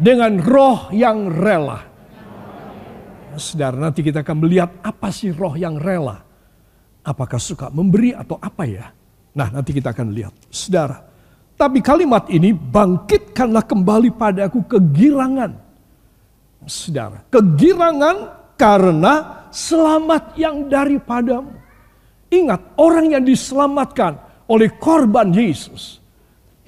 dengan 0.00 0.40
roh 0.40 0.88
yang 0.94 1.28
rela. 1.28 1.86
Saudara, 3.38 3.78
nanti 3.78 4.02
kita 4.02 4.26
akan 4.26 4.36
melihat 4.42 4.70
apa 4.82 5.08
sih 5.14 5.30
roh 5.30 5.54
yang 5.54 5.78
rela. 5.78 6.18
Apakah 7.00 7.38
suka 7.40 7.70
memberi 7.70 8.12
atau 8.12 8.36
apa 8.36 8.64
ya? 8.66 8.90
Nah, 9.36 9.48
nanti 9.54 9.70
kita 9.70 9.94
akan 9.94 10.10
lihat. 10.10 10.34
Saudara, 10.50 10.98
tapi 11.54 11.84
kalimat 11.84 12.26
ini 12.32 12.56
bangkitkanlah 12.56 13.64
kembali 13.68 14.10
padaku 14.16 14.64
kegirangan. 14.66 15.52
Saudara, 16.64 17.24
kegirangan 17.28 18.16
karena 18.58 19.44
selamat 19.52 20.36
yang 20.36 20.68
daripadamu. 20.68 21.52
Ingat, 22.32 22.76
orang 22.80 23.12
yang 23.16 23.24
diselamatkan 23.24 24.16
oleh 24.50 24.72
korban 24.76 25.30
Yesus, 25.30 25.99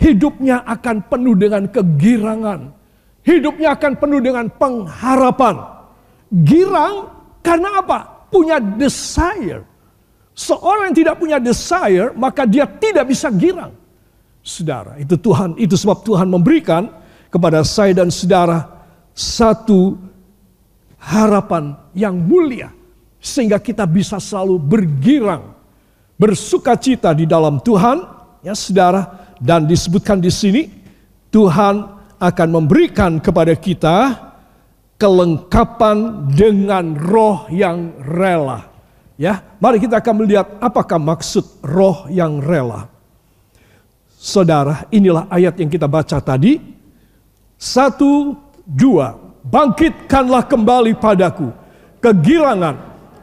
hidupnya 0.02 0.66
akan 0.66 1.06
penuh 1.06 1.38
dengan 1.38 1.70
kegirangan 1.70 2.82
Hidupnya 3.22 3.78
akan 3.78 3.92
penuh 4.02 4.18
dengan 4.18 4.50
pengharapan. 4.50 5.62
Girang 6.42 6.94
karena 7.38 7.78
apa? 7.78 7.98
Punya 8.34 8.58
desire. 8.58 9.62
Seorang 10.34 10.90
yang 10.90 10.96
tidak 10.96 11.16
punya 11.22 11.38
desire, 11.38 12.10
maka 12.18 12.42
dia 12.42 12.66
tidak 12.66 13.14
bisa 13.14 13.30
girang. 13.30 13.70
Saudara, 14.42 14.98
itu 14.98 15.14
Tuhan, 15.14 15.54
itu 15.54 15.78
sebab 15.78 16.02
Tuhan 16.02 16.26
memberikan 16.26 16.90
kepada 17.30 17.62
saya 17.62 17.94
dan 17.94 18.10
saudara 18.10 18.66
satu 19.14 19.94
harapan 20.98 21.78
yang 21.94 22.18
mulia 22.18 22.74
sehingga 23.22 23.62
kita 23.62 23.86
bisa 23.86 24.18
selalu 24.18 24.58
bergirang, 24.58 25.54
bersuka 26.18 26.74
cita 26.74 27.14
di 27.14 27.22
dalam 27.22 27.62
Tuhan, 27.62 28.02
ya 28.42 28.52
saudara, 28.52 29.34
dan 29.38 29.64
disebutkan 29.64 30.18
di 30.18 30.28
sini 30.28 30.68
Tuhan 31.32 31.86
akan 32.20 32.48
memberikan 32.50 33.18
kepada 33.18 33.56
kita 33.56 34.18
kelengkapan 35.00 36.28
dengan 36.30 36.94
roh 36.94 37.50
yang 37.50 37.90
rela. 38.02 38.70
Ya, 39.18 39.42
mari 39.58 39.82
kita 39.82 39.98
akan 39.98 40.14
melihat 40.22 40.46
apakah 40.62 40.98
maksud 40.98 41.62
roh 41.62 42.06
yang 42.10 42.38
rela. 42.38 42.86
Saudara, 44.22 44.86
inilah 44.94 45.26
ayat 45.26 45.58
yang 45.58 45.66
kita 45.66 45.90
baca 45.90 46.22
tadi. 46.22 46.58
Satu, 47.58 48.38
dua, 48.62 49.18
bangkitkanlah 49.42 50.46
kembali 50.46 50.94
padaku 50.98 51.50
kegirangan 52.02 52.78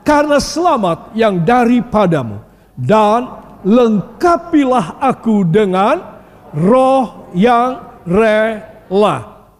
karena 0.08 0.40
selamat 0.40 1.12
yang 1.16 1.44
daripadamu 1.44 2.40
dan 2.80 3.49
lengkapilah 3.66 5.00
aku 5.00 5.44
dengan 5.48 6.24
roh 6.56 7.30
yang 7.36 8.02
rela. 8.08 9.18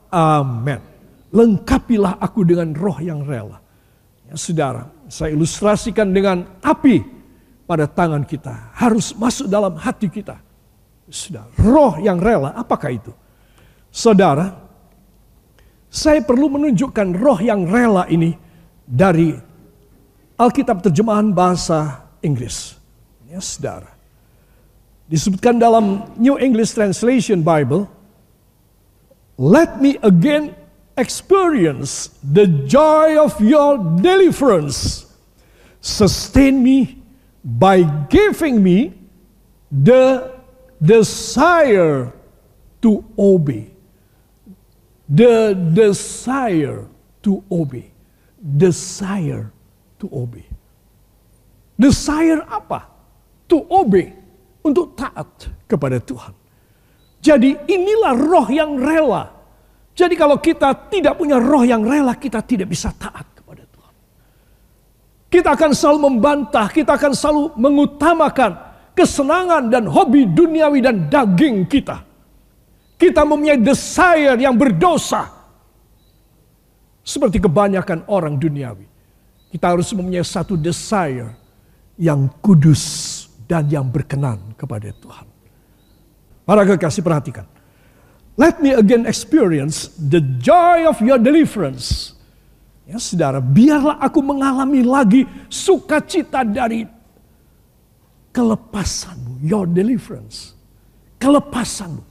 Amin. 0.10 0.82
Lengkapilah 1.30 2.18
aku 2.18 2.42
dengan 2.48 2.74
roh 2.74 2.98
yang 2.98 3.22
rela. 3.22 3.62
Ya, 4.26 4.34
saudara, 4.38 4.90
saya 5.10 5.34
ilustrasikan 5.34 6.10
dengan 6.10 6.46
api 6.62 7.06
pada 7.70 7.86
tangan 7.86 8.26
kita. 8.26 8.74
Harus 8.74 9.14
masuk 9.14 9.46
dalam 9.46 9.78
hati 9.78 10.10
kita. 10.10 10.42
Sudah, 11.10 11.50
roh 11.58 11.98
yang 12.02 12.22
rela, 12.22 12.54
apakah 12.54 12.94
itu? 12.94 13.14
Saudara, 13.90 14.54
saya 15.90 16.22
perlu 16.22 16.54
menunjukkan 16.54 17.18
roh 17.18 17.38
yang 17.42 17.66
rela 17.66 18.06
ini 18.06 18.38
dari 18.86 19.34
Alkitab 20.38 20.86
terjemahan 20.86 21.34
bahasa 21.34 22.10
Inggris. 22.22 22.79
Ya, 23.30 23.38
saudara. 23.38 23.94
Disebutkan 25.06 25.62
dalam 25.62 26.10
New 26.18 26.42
English 26.42 26.74
Translation 26.74 27.46
Bible, 27.46 27.86
let 29.38 29.78
me 29.78 30.02
again 30.02 30.58
experience 30.98 32.10
the 32.26 32.50
joy 32.66 33.22
of 33.22 33.38
your 33.38 33.78
deliverance. 34.02 35.06
Sustain 35.78 36.58
me 36.58 36.98
by 37.46 37.86
giving 38.10 38.66
me 38.66 38.98
the 39.70 40.34
desire 40.82 42.10
to 42.82 43.06
obey. 43.14 43.70
The 45.06 45.54
desire 45.54 46.90
to 47.22 47.46
obey. 47.50 47.94
Desire 48.42 49.54
to 50.02 50.06
obey. 50.10 50.50
Desire 51.78 52.42
apa? 52.50 52.99
To 53.50 53.66
obey. 53.74 54.14
Untuk 54.62 54.94
taat 54.94 55.50
kepada 55.66 55.98
Tuhan. 55.98 56.36
Jadi 57.20 57.56
inilah 57.68 58.16
roh 58.16 58.48
yang 58.48 58.80
rela. 58.80 59.28
Jadi 59.92 60.16
kalau 60.16 60.40
kita 60.40 60.88
tidak 60.88 61.20
punya 61.20 61.36
roh 61.36 61.68
yang 61.68 61.84
rela, 61.84 62.16
kita 62.16 62.40
tidak 62.40 62.72
bisa 62.72 62.96
taat 62.96 63.28
kepada 63.36 63.68
Tuhan. 63.68 63.94
Kita 65.28 65.50
akan 65.60 65.72
selalu 65.76 66.00
membantah, 66.08 66.72
kita 66.72 66.96
akan 66.96 67.12
selalu 67.12 67.44
mengutamakan 67.60 68.52
kesenangan 68.96 69.68
dan 69.68 69.84
hobi 69.92 70.24
duniawi 70.24 70.80
dan 70.80 71.12
daging 71.12 71.68
kita. 71.68 72.00
Kita 72.96 73.28
mempunyai 73.28 73.60
desire 73.60 74.40
yang 74.40 74.56
berdosa. 74.56 75.28
Seperti 77.04 77.44
kebanyakan 77.44 78.08
orang 78.08 78.40
duniawi. 78.40 78.88
Kita 79.52 79.76
harus 79.76 79.92
mempunyai 79.92 80.24
satu 80.24 80.56
desire 80.56 81.36
yang 82.00 82.32
kudus 82.40 83.19
dan 83.50 83.66
yang 83.66 83.90
berkenan 83.90 84.54
kepada 84.54 84.94
Tuhan. 84.94 85.26
Para 86.46 86.62
kekasih 86.70 87.02
perhatikan. 87.02 87.50
Let 88.38 88.62
me 88.62 88.78
again 88.78 89.10
experience 89.10 89.90
the 89.98 90.22
joy 90.22 90.86
of 90.86 91.02
your 91.02 91.18
deliverance. 91.18 92.14
Ya 92.86 93.02
saudara, 93.02 93.42
biarlah 93.42 93.98
aku 93.98 94.22
mengalami 94.22 94.86
lagi 94.86 95.26
sukacita 95.50 96.46
dari 96.46 96.86
kelepasanmu, 98.30 99.42
your 99.42 99.66
deliverance. 99.66 100.54
Kelepasanmu. 101.18 102.06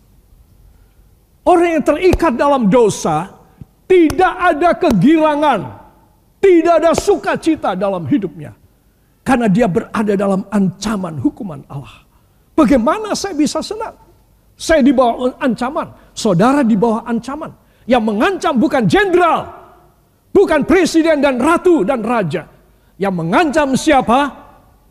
Orang 1.48 1.80
yang 1.80 1.84
terikat 1.86 2.36
dalam 2.36 2.68
dosa, 2.68 3.32
tidak 3.88 4.34
ada 4.36 4.70
kegirangan, 4.76 5.60
tidak 6.42 6.74
ada 6.84 6.92
sukacita 6.92 7.72
dalam 7.72 8.04
hidupnya. 8.04 8.57
Karena 9.28 9.44
dia 9.44 9.68
berada 9.68 10.16
dalam 10.16 10.40
ancaman 10.48 11.20
hukuman 11.20 11.60
Allah. 11.68 12.00
Bagaimana 12.56 13.12
saya 13.12 13.36
bisa 13.36 13.60
senang? 13.60 13.92
Saya 14.56 14.80
di 14.80 14.88
bawah 14.88 15.36
ancaman, 15.36 15.92
saudara 16.16 16.64
di 16.64 16.72
bawah 16.80 17.04
ancaman. 17.04 17.52
Yang 17.84 18.08
mengancam 18.08 18.56
bukan 18.56 18.88
jenderal, 18.88 19.52
bukan 20.32 20.64
presiden 20.64 21.20
dan 21.20 21.36
ratu 21.36 21.84
dan 21.84 22.00
raja. 22.00 22.48
Yang 22.96 23.14
mengancam 23.20 23.76
siapa? 23.76 24.32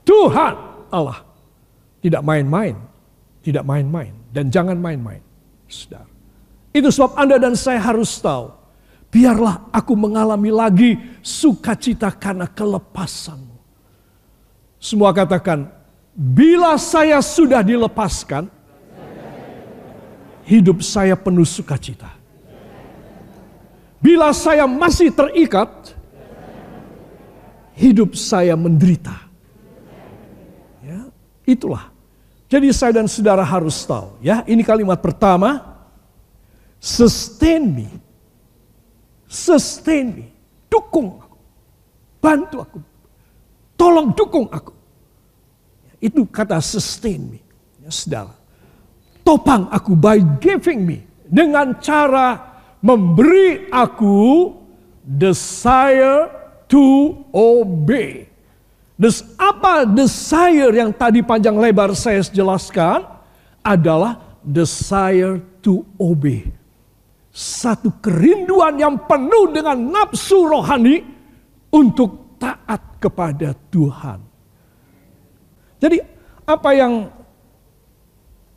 Tuhan 0.05 0.53
Allah. 0.93 1.25
Tidak 1.97 2.21
main-main, 2.21 2.77
tidak 3.41 3.65
main-main 3.65 4.13
dan 4.29 4.53
jangan 4.53 4.77
main-main. 4.77 5.19
Saudara. 5.65 6.05
Itu 6.77 6.93
sebab 6.93 7.17
Anda 7.17 7.41
dan 7.41 7.57
saya 7.57 7.81
harus 7.81 8.21
tahu, 8.21 8.53
biarlah 9.09 9.65
aku 9.73 9.97
mengalami 9.97 10.53
lagi 10.53 10.93
sukacita 11.25 12.13
karena 12.13 12.45
kelepasanmu. 12.45 13.46
Semua 14.77 15.09
katakan, 15.09 15.69
bila 16.13 16.77
saya 16.77 17.17
sudah 17.21 17.65
dilepaskan, 17.65 18.49
hidup 20.47 20.79
saya 20.85 21.17
penuh 21.17 21.45
sukacita. 21.45 22.13
Bila 23.97 24.29
saya 24.31 24.69
masih 24.69 25.09
terikat, 25.09 25.97
hidup 27.73 28.13
saya 28.13 28.53
menderita. 28.53 29.13
Ya, 30.85 31.09
itulah. 31.43 31.89
Jadi 32.47 32.71
saya 32.71 33.03
dan 33.03 33.11
saudara 33.11 33.43
harus 33.43 33.83
tahu, 33.83 34.15
ya, 34.23 34.45
ini 34.47 34.63
kalimat 34.63 35.01
pertama, 35.03 35.77
sustain 36.79 37.67
me. 37.67 37.89
Sustain 39.27 40.15
me. 40.15 40.25
Dukung 40.71 41.19
aku. 41.19 41.37
Bantu 42.23 42.57
aku. 42.63 42.79
Tolong 43.77 44.11
dukung 44.17 44.49
aku. 44.49 44.73
Itu 46.01 46.25
kata 46.25 46.57
sustain 46.59 47.21
me. 47.29 47.39
Ya, 47.81 47.93
saudara 47.93 48.37
topang 49.27 49.67
aku 49.67 49.91
by 49.91 50.23
giving 50.39 50.87
me 50.87 51.03
dengan 51.27 51.75
cara 51.83 52.39
memberi 52.79 53.67
aku 53.67 54.55
desire 55.03 56.31
to 56.71 57.11
obey. 57.35 58.31
Des, 58.95 59.19
apa 59.35 59.83
desire 59.83 60.71
yang 60.71 60.95
tadi 60.95 61.19
panjang 61.19 61.59
lebar 61.59 61.91
saya 61.91 62.23
jelaskan 62.23 63.03
adalah 63.59 64.39
desire 64.39 65.43
to 65.59 65.83
obey. 65.99 66.47
Satu 67.35 67.93
kerinduan 67.99 68.79
yang 68.79 68.95
penuh 68.95 69.51
dengan 69.53 69.77
nafsu 69.77 70.47
rohani 70.47 71.03
untuk 71.69 72.26
taat 72.37 72.81
kepada 73.01 73.53
Tuhan. 73.73 74.21
Jadi 75.77 76.01
apa 76.47 76.69
yang 76.73 76.93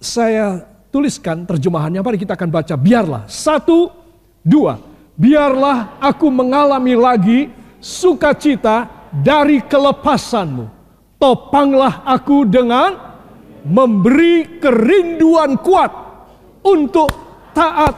saya 0.01 0.65
tuliskan 0.89 1.45
terjemahannya. 1.47 2.01
Mari 2.01 2.19
kita 2.19 2.35
akan 2.35 2.51
baca. 2.51 2.75
Biarlah. 2.75 3.29
Satu, 3.31 3.93
dua. 4.41 4.81
Biarlah 5.15 6.01
aku 6.01 6.33
mengalami 6.33 6.97
lagi 6.97 7.41
sukacita 7.79 8.89
dari 9.13 9.61
kelepasanmu. 9.61 10.81
Topanglah 11.21 12.01
aku 12.09 12.49
dengan 12.49 12.97
memberi 13.61 14.57
kerinduan 14.57 15.61
kuat 15.61 15.93
untuk 16.65 17.13
taat 17.53 17.93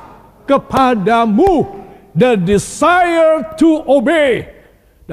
kepadamu. 0.45 1.81
The 2.13 2.37
desire 2.37 3.57
to 3.57 3.87
obey. 3.89 4.52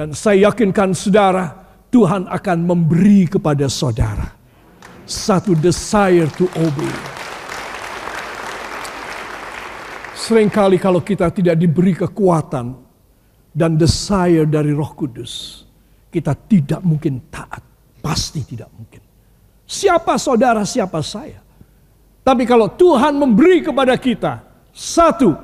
Dan 0.00 0.16
saya 0.16 0.48
yakinkan 0.48 0.96
saudara, 0.96 1.52
Tuhan 1.92 2.24
akan 2.24 2.58
memberi 2.64 3.28
kepada 3.28 3.68
saudara 3.68 4.32
satu 5.04 5.52
desire 5.52 6.24
to 6.40 6.48
obey. 6.56 6.88
Seringkali 10.16 10.80
kalau 10.80 11.04
kita 11.04 11.28
tidak 11.28 11.52
diberi 11.52 11.92
kekuatan 11.92 12.80
dan 13.52 13.76
desire 13.76 14.48
dari 14.48 14.72
roh 14.72 14.96
kudus, 14.96 15.68
kita 16.08 16.32
tidak 16.48 16.80
mungkin 16.80 17.28
taat. 17.28 17.60
Pasti 18.00 18.40
tidak 18.40 18.72
mungkin. 18.72 19.04
Siapa 19.68 20.16
saudara, 20.16 20.64
siapa 20.64 21.04
saya. 21.04 21.44
Tapi 22.24 22.48
kalau 22.48 22.72
Tuhan 22.72 23.20
memberi 23.20 23.60
kepada 23.60 24.00
kita, 24.00 24.48
satu, 24.72 25.36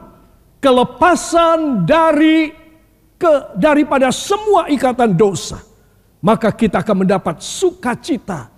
kelepasan 0.64 1.85
dari 1.85 2.64
ke, 3.16 3.57
daripada 3.57 4.12
semua 4.12 4.68
ikatan 4.68 5.16
dosa, 5.16 5.61
maka 6.20 6.52
kita 6.52 6.85
akan 6.85 7.05
mendapat 7.05 7.40
sukacita 7.40 8.52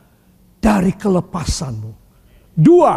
dari 0.58 0.94
kelepasanmu. 0.94 1.92
Dua, 2.58 2.94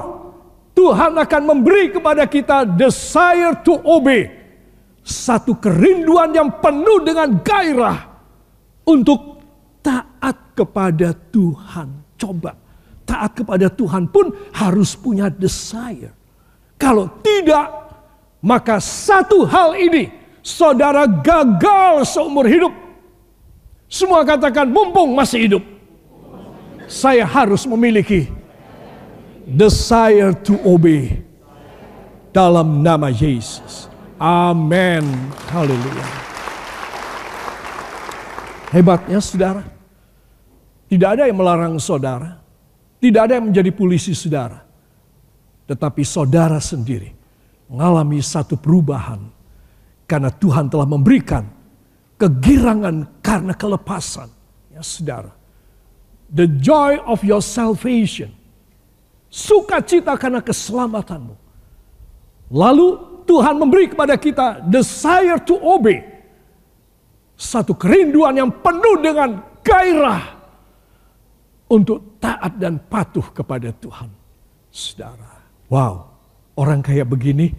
Tuhan 0.74 1.14
akan 1.14 1.42
memberi 1.46 1.94
kepada 1.94 2.26
kita 2.26 2.66
desire 2.66 3.62
to 3.62 3.78
obey. 3.86 4.42
Satu 5.02 5.58
kerinduan 5.58 6.34
yang 6.34 6.62
penuh 6.62 7.02
dengan 7.02 7.42
gairah 7.42 8.00
untuk 8.86 9.42
taat 9.82 10.54
kepada 10.54 11.14
Tuhan. 11.14 12.18
Coba, 12.18 12.54
taat 13.06 13.34
kepada 13.34 13.70
Tuhan 13.70 14.10
pun 14.10 14.30
harus 14.54 14.94
punya 14.94 15.30
desire. 15.30 16.14
Kalau 16.78 17.10
tidak, 17.22 17.70
maka 18.42 18.78
satu 18.82 19.46
hal 19.46 19.78
ini 19.78 20.21
saudara 20.42 21.06
gagal 21.06 22.06
seumur 22.06 22.46
hidup. 22.50 22.74
Semua 23.92 24.26
katakan 24.26 24.70
mumpung 24.70 25.14
masih 25.14 25.46
hidup 25.50 25.64
saya 26.92 27.24
harus 27.24 27.64
memiliki 27.64 28.28
desire 29.48 30.36
to 30.44 30.60
obey 30.68 31.24
dalam 32.36 32.84
nama 32.84 33.08
Yesus. 33.08 33.88
Amin. 34.20 35.08
Haleluya. 35.48 36.08
Hebatnya 38.76 39.24
saudara. 39.24 39.64
Tidak 40.92 41.08
ada 41.08 41.24
yang 41.32 41.40
melarang 41.40 41.80
saudara. 41.80 42.44
Tidak 43.00 43.22
ada 43.24 43.40
yang 43.40 43.50
menjadi 43.50 43.72
polisi 43.72 44.12
saudara. 44.12 44.62
Tetapi 45.66 46.04
saudara 46.04 46.60
sendiri 46.60 47.16
mengalami 47.72 48.20
satu 48.20 48.60
perubahan. 48.60 49.41
Karena 50.12 50.28
Tuhan 50.28 50.68
telah 50.68 50.84
memberikan 50.84 51.48
kegirangan 52.20 53.24
karena 53.24 53.56
kelepasan. 53.56 54.28
Ya 54.76 54.84
saudara 54.84 55.40
the 56.32 56.48
joy 56.48 56.98
of 57.04 57.22
your 57.28 57.44
salvation. 57.44 58.32
Sukacita 59.28 60.16
karena 60.16 60.40
keselamatanmu. 60.40 61.36
Lalu 62.52 62.88
Tuhan 63.28 63.56
memberi 63.56 63.92
kepada 63.92 64.16
kita 64.20 64.64
desire 64.68 65.40
to 65.44 65.56
obey. 65.60 66.04
Satu 67.36 67.76
kerinduan 67.76 68.36
yang 68.36 68.52
penuh 68.52 69.00
dengan 69.00 69.40
gairah 69.64 70.24
untuk 71.72 72.20
taat 72.20 72.60
dan 72.60 72.76
patuh 72.80 73.24
kepada 73.32 73.72
Tuhan. 73.72 74.12
Saudara, 74.72 75.48
wow, 75.72 76.12
orang 76.60 76.84
kayak 76.84 77.08
begini 77.08 77.52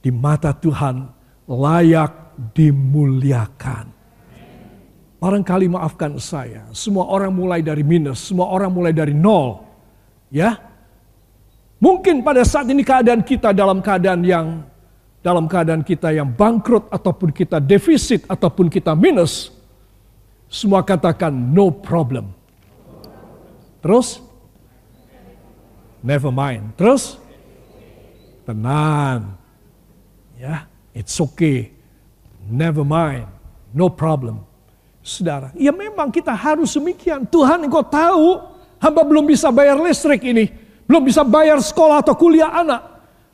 di 0.00 0.08
mata 0.12 0.56
Tuhan 0.56 1.08
layak 1.48 2.12
dimuliakan. 2.54 3.92
Barangkali 5.20 5.72
maafkan 5.72 6.20
saya, 6.20 6.68
semua 6.76 7.08
orang 7.08 7.32
mulai 7.32 7.64
dari 7.64 7.80
minus, 7.80 8.28
semua 8.28 8.52
orang 8.52 8.68
mulai 8.68 8.92
dari 8.92 9.16
nol. 9.16 9.64
Ya. 10.28 10.60
Mungkin 11.80 12.20
pada 12.20 12.44
saat 12.44 12.68
ini 12.68 12.84
keadaan 12.84 13.24
kita 13.24 13.52
dalam 13.56 13.80
keadaan 13.80 14.20
yang 14.24 14.64
dalam 15.24 15.48
keadaan 15.48 15.80
kita 15.80 16.12
yang 16.12 16.28
bangkrut 16.28 16.92
ataupun 16.92 17.32
kita 17.32 17.56
defisit 17.56 18.28
ataupun 18.28 18.68
kita 18.68 18.92
minus, 18.92 19.48
semua 20.52 20.84
katakan 20.84 21.32
no 21.32 21.72
problem. 21.72 22.28
Terus? 23.80 24.20
Never 26.04 26.28
mind. 26.28 26.76
Terus? 26.76 27.16
Tenang. 28.44 29.40
Ya, 30.36 30.68
it's 30.94 31.18
okay. 31.20 31.74
Never 32.46 32.86
mind. 32.86 33.28
No 33.74 33.90
problem. 33.90 34.46
Saudara, 35.04 35.52
ya 35.52 35.68
memang 35.68 36.08
kita 36.08 36.32
harus 36.32 36.72
demikian. 36.72 37.28
Tuhan 37.28 37.60
engkau 37.68 37.84
tahu 37.84 38.40
hamba 38.80 39.04
belum 39.04 39.28
bisa 39.28 39.52
bayar 39.52 39.76
listrik 39.76 40.24
ini. 40.24 40.48
Belum 40.88 41.04
bisa 41.04 41.20
bayar 41.20 41.60
sekolah 41.60 42.00
atau 42.00 42.16
kuliah 42.16 42.48
anak. 42.48 42.80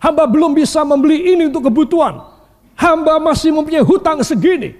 Hamba 0.02 0.26
belum 0.26 0.56
bisa 0.56 0.82
membeli 0.82 1.30
ini 1.30 1.46
untuk 1.46 1.70
kebutuhan. 1.70 2.26
Hamba 2.74 3.22
masih 3.22 3.54
mempunyai 3.54 3.84
hutang 3.86 4.18
segini. 4.26 4.74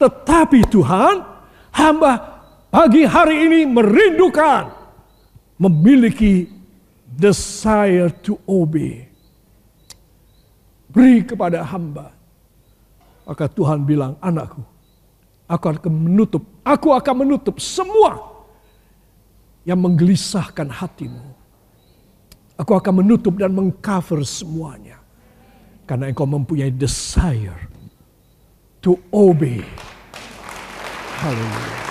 Tetapi 0.00 0.66
Tuhan, 0.66 1.22
hamba 1.70 2.42
pagi 2.74 3.06
hari 3.06 3.46
ini 3.46 3.60
merindukan 3.68 4.74
memiliki 5.60 6.50
desire 7.06 8.10
to 8.10 8.34
obey. 8.50 9.13
Beri 10.94 11.26
kepada 11.26 11.66
hamba. 11.66 12.14
Maka 13.26 13.50
Tuhan 13.50 13.82
bilang, 13.82 14.14
anakku, 14.22 14.62
Aku 15.44 15.68
akan 15.68 15.92
menutup, 15.92 16.42
aku 16.64 16.88
akan 16.96 17.14
menutup 17.20 17.60
semua 17.60 18.32
yang 19.68 19.76
menggelisahkan 19.76 20.72
hatimu. 20.72 21.20
Aku 22.56 22.72
akan 22.72 23.04
menutup 23.04 23.36
dan 23.36 23.52
mengcover 23.52 24.24
semuanya. 24.24 25.04
Karena 25.84 26.08
engkau 26.08 26.24
mempunyai 26.24 26.72
desire 26.72 27.68
to 28.80 28.96
obey. 29.12 29.60
Hallelujah. 31.20 31.82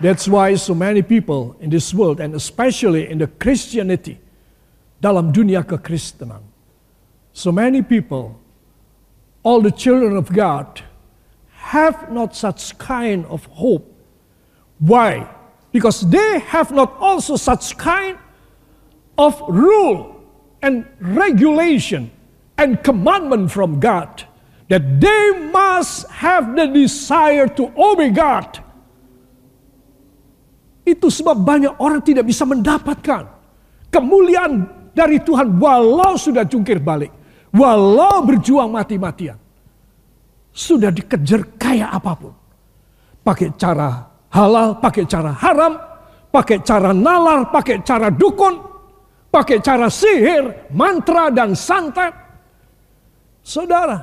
That's 0.00 0.30
why 0.30 0.54
so 0.56 0.72
many 0.72 1.02
people 1.04 1.58
in 1.60 1.68
this 1.68 1.92
world 1.92 2.24
and 2.24 2.32
especially 2.32 3.10
in 3.10 3.20
the 3.20 3.28
Christianity 3.28 4.16
dalam 4.98 5.30
dunia 5.30 5.62
kekristenan 5.62 6.48
So 7.38 7.52
many 7.52 7.82
people, 7.86 8.34
all 9.46 9.62
the 9.62 9.70
children 9.70 10.16
of 10.16 10.26
God, 10.34 10.82
have 11.70 12.10
not 12.10 12.34
such 12.34 12.74
kind 12.82 13.22
of 13.30 13.46
hope. 13.54 13.86
Why? 14.82 15.22
Because 15.70 16.02
they 16.02 16.42
have 16.50 16.74
not 16.74 16.98
also 16.98 17.36
such 17.38 17.78
kind 17.78 18.18
of 19.14 19.38
rule 19.46 20.18
and 20.66 20.82
regulation 20.98 22.10
and 22.58 22.82
commandment 22.82 23.54
from 23.54 23.78
God 23.78 24.26
that 24.66 24.98
they 24.98 25.24
must 25.54 26.10
have 26.10 26.56
the 26.58 26.66
desire 26.66 27.46
to 27.54 27.70
obey 27.78 28.10
God. 28.10 28.58
Itu 30.82 31.06
sebab 31.06 31.38
banyak 31.38 31.78
orang 31.78 32.02
tidak 32.02 32.26
bisa 32.26 32.42
mendapatkan 32.42 33.30
kemuliaan 33.94 34.77
dari 34.98 35.22
Tuhan 35.22 35.54
walau 35.62 36.18
sudah 36.18 36.42
jungkir 36.42 36.82
balik, 36.82 37.14
walau 37.54 38.26
berjuang 38.26 38.74
mati-matian. 38.74 39.38
Sudah 40.50 40.90
dikejar 40.90 41.54
kayak 41.54 41.90
apa 41.94 42.12
pun. 42.18 42.34
Pakai 43.22 43.54
cara 43.54 44.10
halal, 44.34 44.82
pakai 44.82 45.06
cara 45.06 45.30
haram, 45.30 45.78
pakai 46.34 46.58
cara 46.66 46.90
nalar, 46.90 47.46
pakai 47.54 47.78
cara 47.86 48.10
dukun, 48.10 48.58
pakai 49.30 49.62
cara 49.62 49.86
sihir, 49.86 50.74
mantra 50.74 51.30
dan 51.30 51.54
santet. 51.54 52.10
Saudara, 53.46 54.02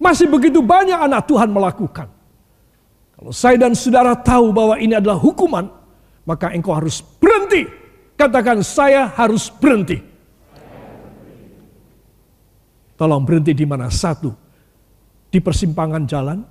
masih 0.00 0.26
begitu 0.26 0.64
banyak 0.64 0.96
anak 0.96 1.28
Tuhan 1.28 1.52
melakukan. 1.52 2.08
Kalau 3.20 3.32
saya 3.36 3.60
dan 3.60 3.76
saudara 3.76 4.16
tahu 4.16 4.48
bahwa 4.48 4.80
ini 4.80 4.96
adalah 4.96 5.20
hukuman, 5.20 5.68
maka 6.24 6.56
engkau 6.56 6.72
harus 6.72 7.04
berhenti. 7.20 7.79
Katakan 8.20 8.60
saya 8.60 9.08
harus 9.16 9.48
berhenti. 9.48 9.96
Tolong 13.00 13.24
berhenti 13.24 13.56
di 13.56 13.64
mana? 13.64 13.88
Satu, 13.88 14.28
di 15.32 15.40
persimpangan 15.40 16.04
jalan. 16.04 16.44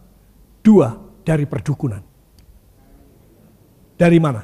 Dua, 0.66 0.90
dari 1.22 1.46
perdukunan. 1.46 2.02
Dari 3.94 4.18
mana? 4.18 4.42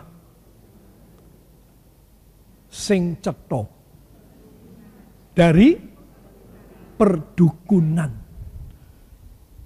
Sing 2.70 3.18
ceto. 3.18 3.62
Dari 5.34 5.82
perdukunan. 6.94 8.12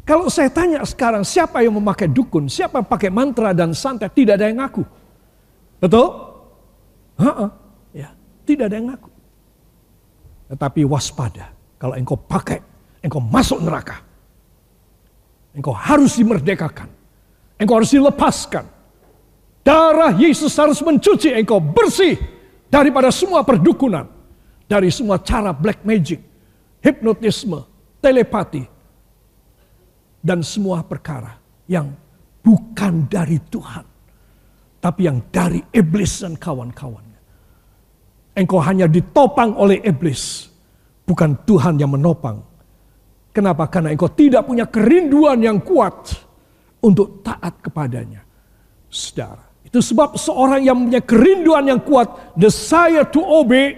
Kalau 0.07 0.31
saya 0.31 0.47
tanya 0.47 0.79
sekarang 0.87 1.27
siapa 1.27 1.59
yang 1.59 1.75
memakai 1.75 2.07
dukun, 2.07 2.47
siapa 2.47 2.79
yang 2.79 2.87
pakai 2.87 3.11
mantra 3.11 3.51
dan 3.51 3.75
santet, 3.75 4.15
tidak 4.15 4.39
ada 4.39 4.47
yang 4.47 4.63
ngaku. 4.63 4.87
Betul? 5.83 6.28
Ha 7.19 7.31
-ha. 7.35 7.47
Ya, 7.91 8.09
tidak 8.47 8.71
ada 8.71 8.75
yang 8.79 8.87
ngaku. 8.95 9.11
Tetapi 10.49 10.81
waspada 10.87 11.53
kalau 11.79 11.95
engkau 11.95 12.19
pakai, 12.19 12.59
engkau 12.99 13.23
masuk 13.23 13.63
neraka. 13.63 14.03
Engkau 15.55 15.71
harus 15.71 16.19
dimerdekakan. 16.19 16.91
Engkau 17.55 17.79
harus 17.79 17.91
dilepaskan. 17.95 18.67
Darah 19.63 20.11
Yesus 20.15 20.51
harus 20.59 20.79
mencuci 20.83 21.31
engkau 21.35 21.63
bersih 21.63 22.19
daripada 22.67 23.09
semua 23.15 23.47
perdukunan. 23.47 24.07
Dari 24.69 24.93
semua 24.93 25.17
cara 25.17 25.49
black 25.49 25.81
magic, 25.81 26.21
hipnotisme, 26.85 27.65
telepati. 27.97 28.61
Dan 30.21 30.45
semua 30.45 30.85
perkara 30.85 31.41
yang 31.65 31.89
bukan 32.43 33.09
dari 33.09 33.41
Tuhan. 33.49 33.85
Tapi 34.77 35.01
yang 35.09 35.25
dari 35.33 35.63
iblis 35.73 36.21
dan 36.21 36.37
kawan-kawannya. 36.37 37.08
Engkau 38.39 38.63
hanya 38.63 38.87
ditopang 38.87 39.51
oleh 39.59 39.83
iblis. 39.83 40.47
Bukan 41.03 41.43
Tuhan 41.43 41.75
yang 41.75 41.91
menopang. 41.91 42.39
Kenapa? 43.35 43.67
Karena 43.67 43.91
engkau 43.91 44.09
tidak 44.15 44.47
punya 44.47 44.63
kerinduan 44.65 45.43
yang 45.43 45.59
kuat 45.59 46.15
untuk 46.79 47.19
taat 47.19 47.59
kepadanya. 47.59 48.23
Saudara. 48.87 49.45
Itu 49.61 49.85
sebab 49.85 50.17
seorang 50.17 50.65
yang 50.65 50.77
punya 50.81 51.01
kerinduan 51.03 51.69
yang 51.69 51.81
kuat, 51.85 52.33
desire 52.33 53.05
to 53.13 53.21
obey, 53.21 53.77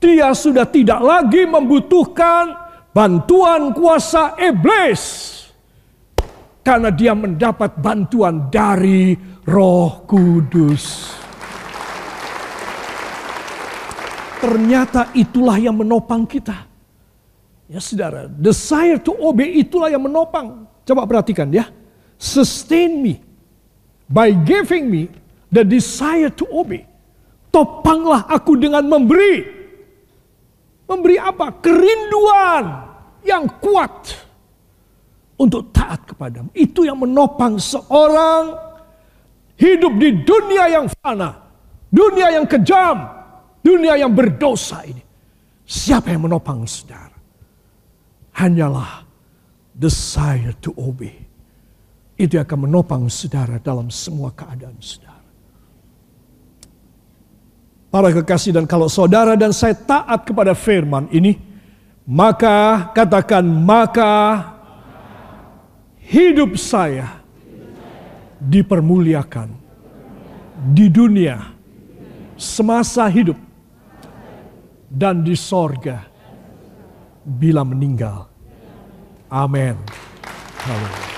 dia 0.00 0.32
sudah 0.32 0.64
tidak 0.64 1.04
lagi 1.04 1.44
membutuhkan 1.44 2.54
bantuan 2.96 3.76
kuasa 3.76 4.38
iblis. 4.40 5.36
Karena 6.64 6.88
dia 6.88 7.12
mendapat 7.12 7.76
bantuan 7.76 8.48
dari 8.48 9.12
roh 9.44 10.04
kudus. 10.08 11.12
Ternyata 14.38 15.10
itulah 15.18 15.58
yang 15.58 15.74
menopang 15.74 16.22
kita. 16.22 16.66
Ya 17.68 17.82
saudara, 17.82 18.30
desire 18.30 18.96
to 19.02 19.12
obey 19.18 19.60
itulah 19.60 19.90
yang 19.92 20.00
menopang. 20.00 20.64
Coba 20.86 21.04
perhatikan 21.04 21.50
ya. 21.52 21.68
Sustain 22.16 23.02
me 23.02 23.20
by 24.08 24.32
giving 24.32 24.88
me 24.88 25.02
the 25.52 25.66
desire 25.66 26.32
to 26.32 26.48
obey. 26.48 26.86
Topanglah 27.52 28.24
aku 28.30 28.56
dengan 28.56 28.86
memberi. 28.86 29.44
Memberi 30.88 31.16
apa? 31.20 31.52
Kerinduan 31.60 32.64
yang 33.26 33.44
kuat 33.60 34.16
untuk 35.36 35.68
taat 35.74 36.08
kepadamu. 36.08 36.48
Itu 36.56 36.88
yang 36.88 36.96
menopang 36.96 37.60
seorang 37.60 38.56
hidup 39.60 39.92
di 39.98 40.24
dunia 40.24 40.64
yang 40.72 40.86
fana, 41.02 41.36
dunia 41.92 42.32
yang 42.32 42.46
kejam, 42.48 43.17
dunia 43.62 43.98
yang 43.98 44.12
berdosa 44.14 44.84
ini. 44.86 45.02
Siapa 45.68 46.08
yang 46.12 46.24
menopang 46.24 46.64
saudara? 46.64 47.16
Hanyalah 48.38 49.04
desire 49.74 50.54
to 50.62 50.72
obey 50.78 51.28
itu 52.18 52.34
akan 52.34 52.66
menopang 52.66 53.06
saudara 53.06 53.62
dalam 53.62 53.94
semua 53.94 54.34
keadaan 54.34 54.74
saudara. 54.82 55.22
Para 57.88 58.12
kekasih 58.12 58.52
dan 58.52 58.66
kalau 58.68 58.90
saudara 58.90 59.38
dan 59.38 59.54
saya 59.54 59.72
taat 59.72 60.26
kepada 60.26 60.52
firman 60.52 61.08
ini, 61.14 61.38
maka 62.04 62.90
katakan 62.92 63.46
maka 63.46 64.44
hidup 66.02 66.58
saya 66.58 67.22
dipermuliakan 68.42 69.54
di 70.74 70.90
dunia 70.90 71.54
semasa 72.34 73.06
hidup 73.08 73.38
dan 74.88 75.20
di 75.20 75.36
sorga 75.36 76.08
bila 77.22 77.60
meninggal. 77.62 78.24
Amin. 79.28 79.76
Haleluya. 80.64 81.17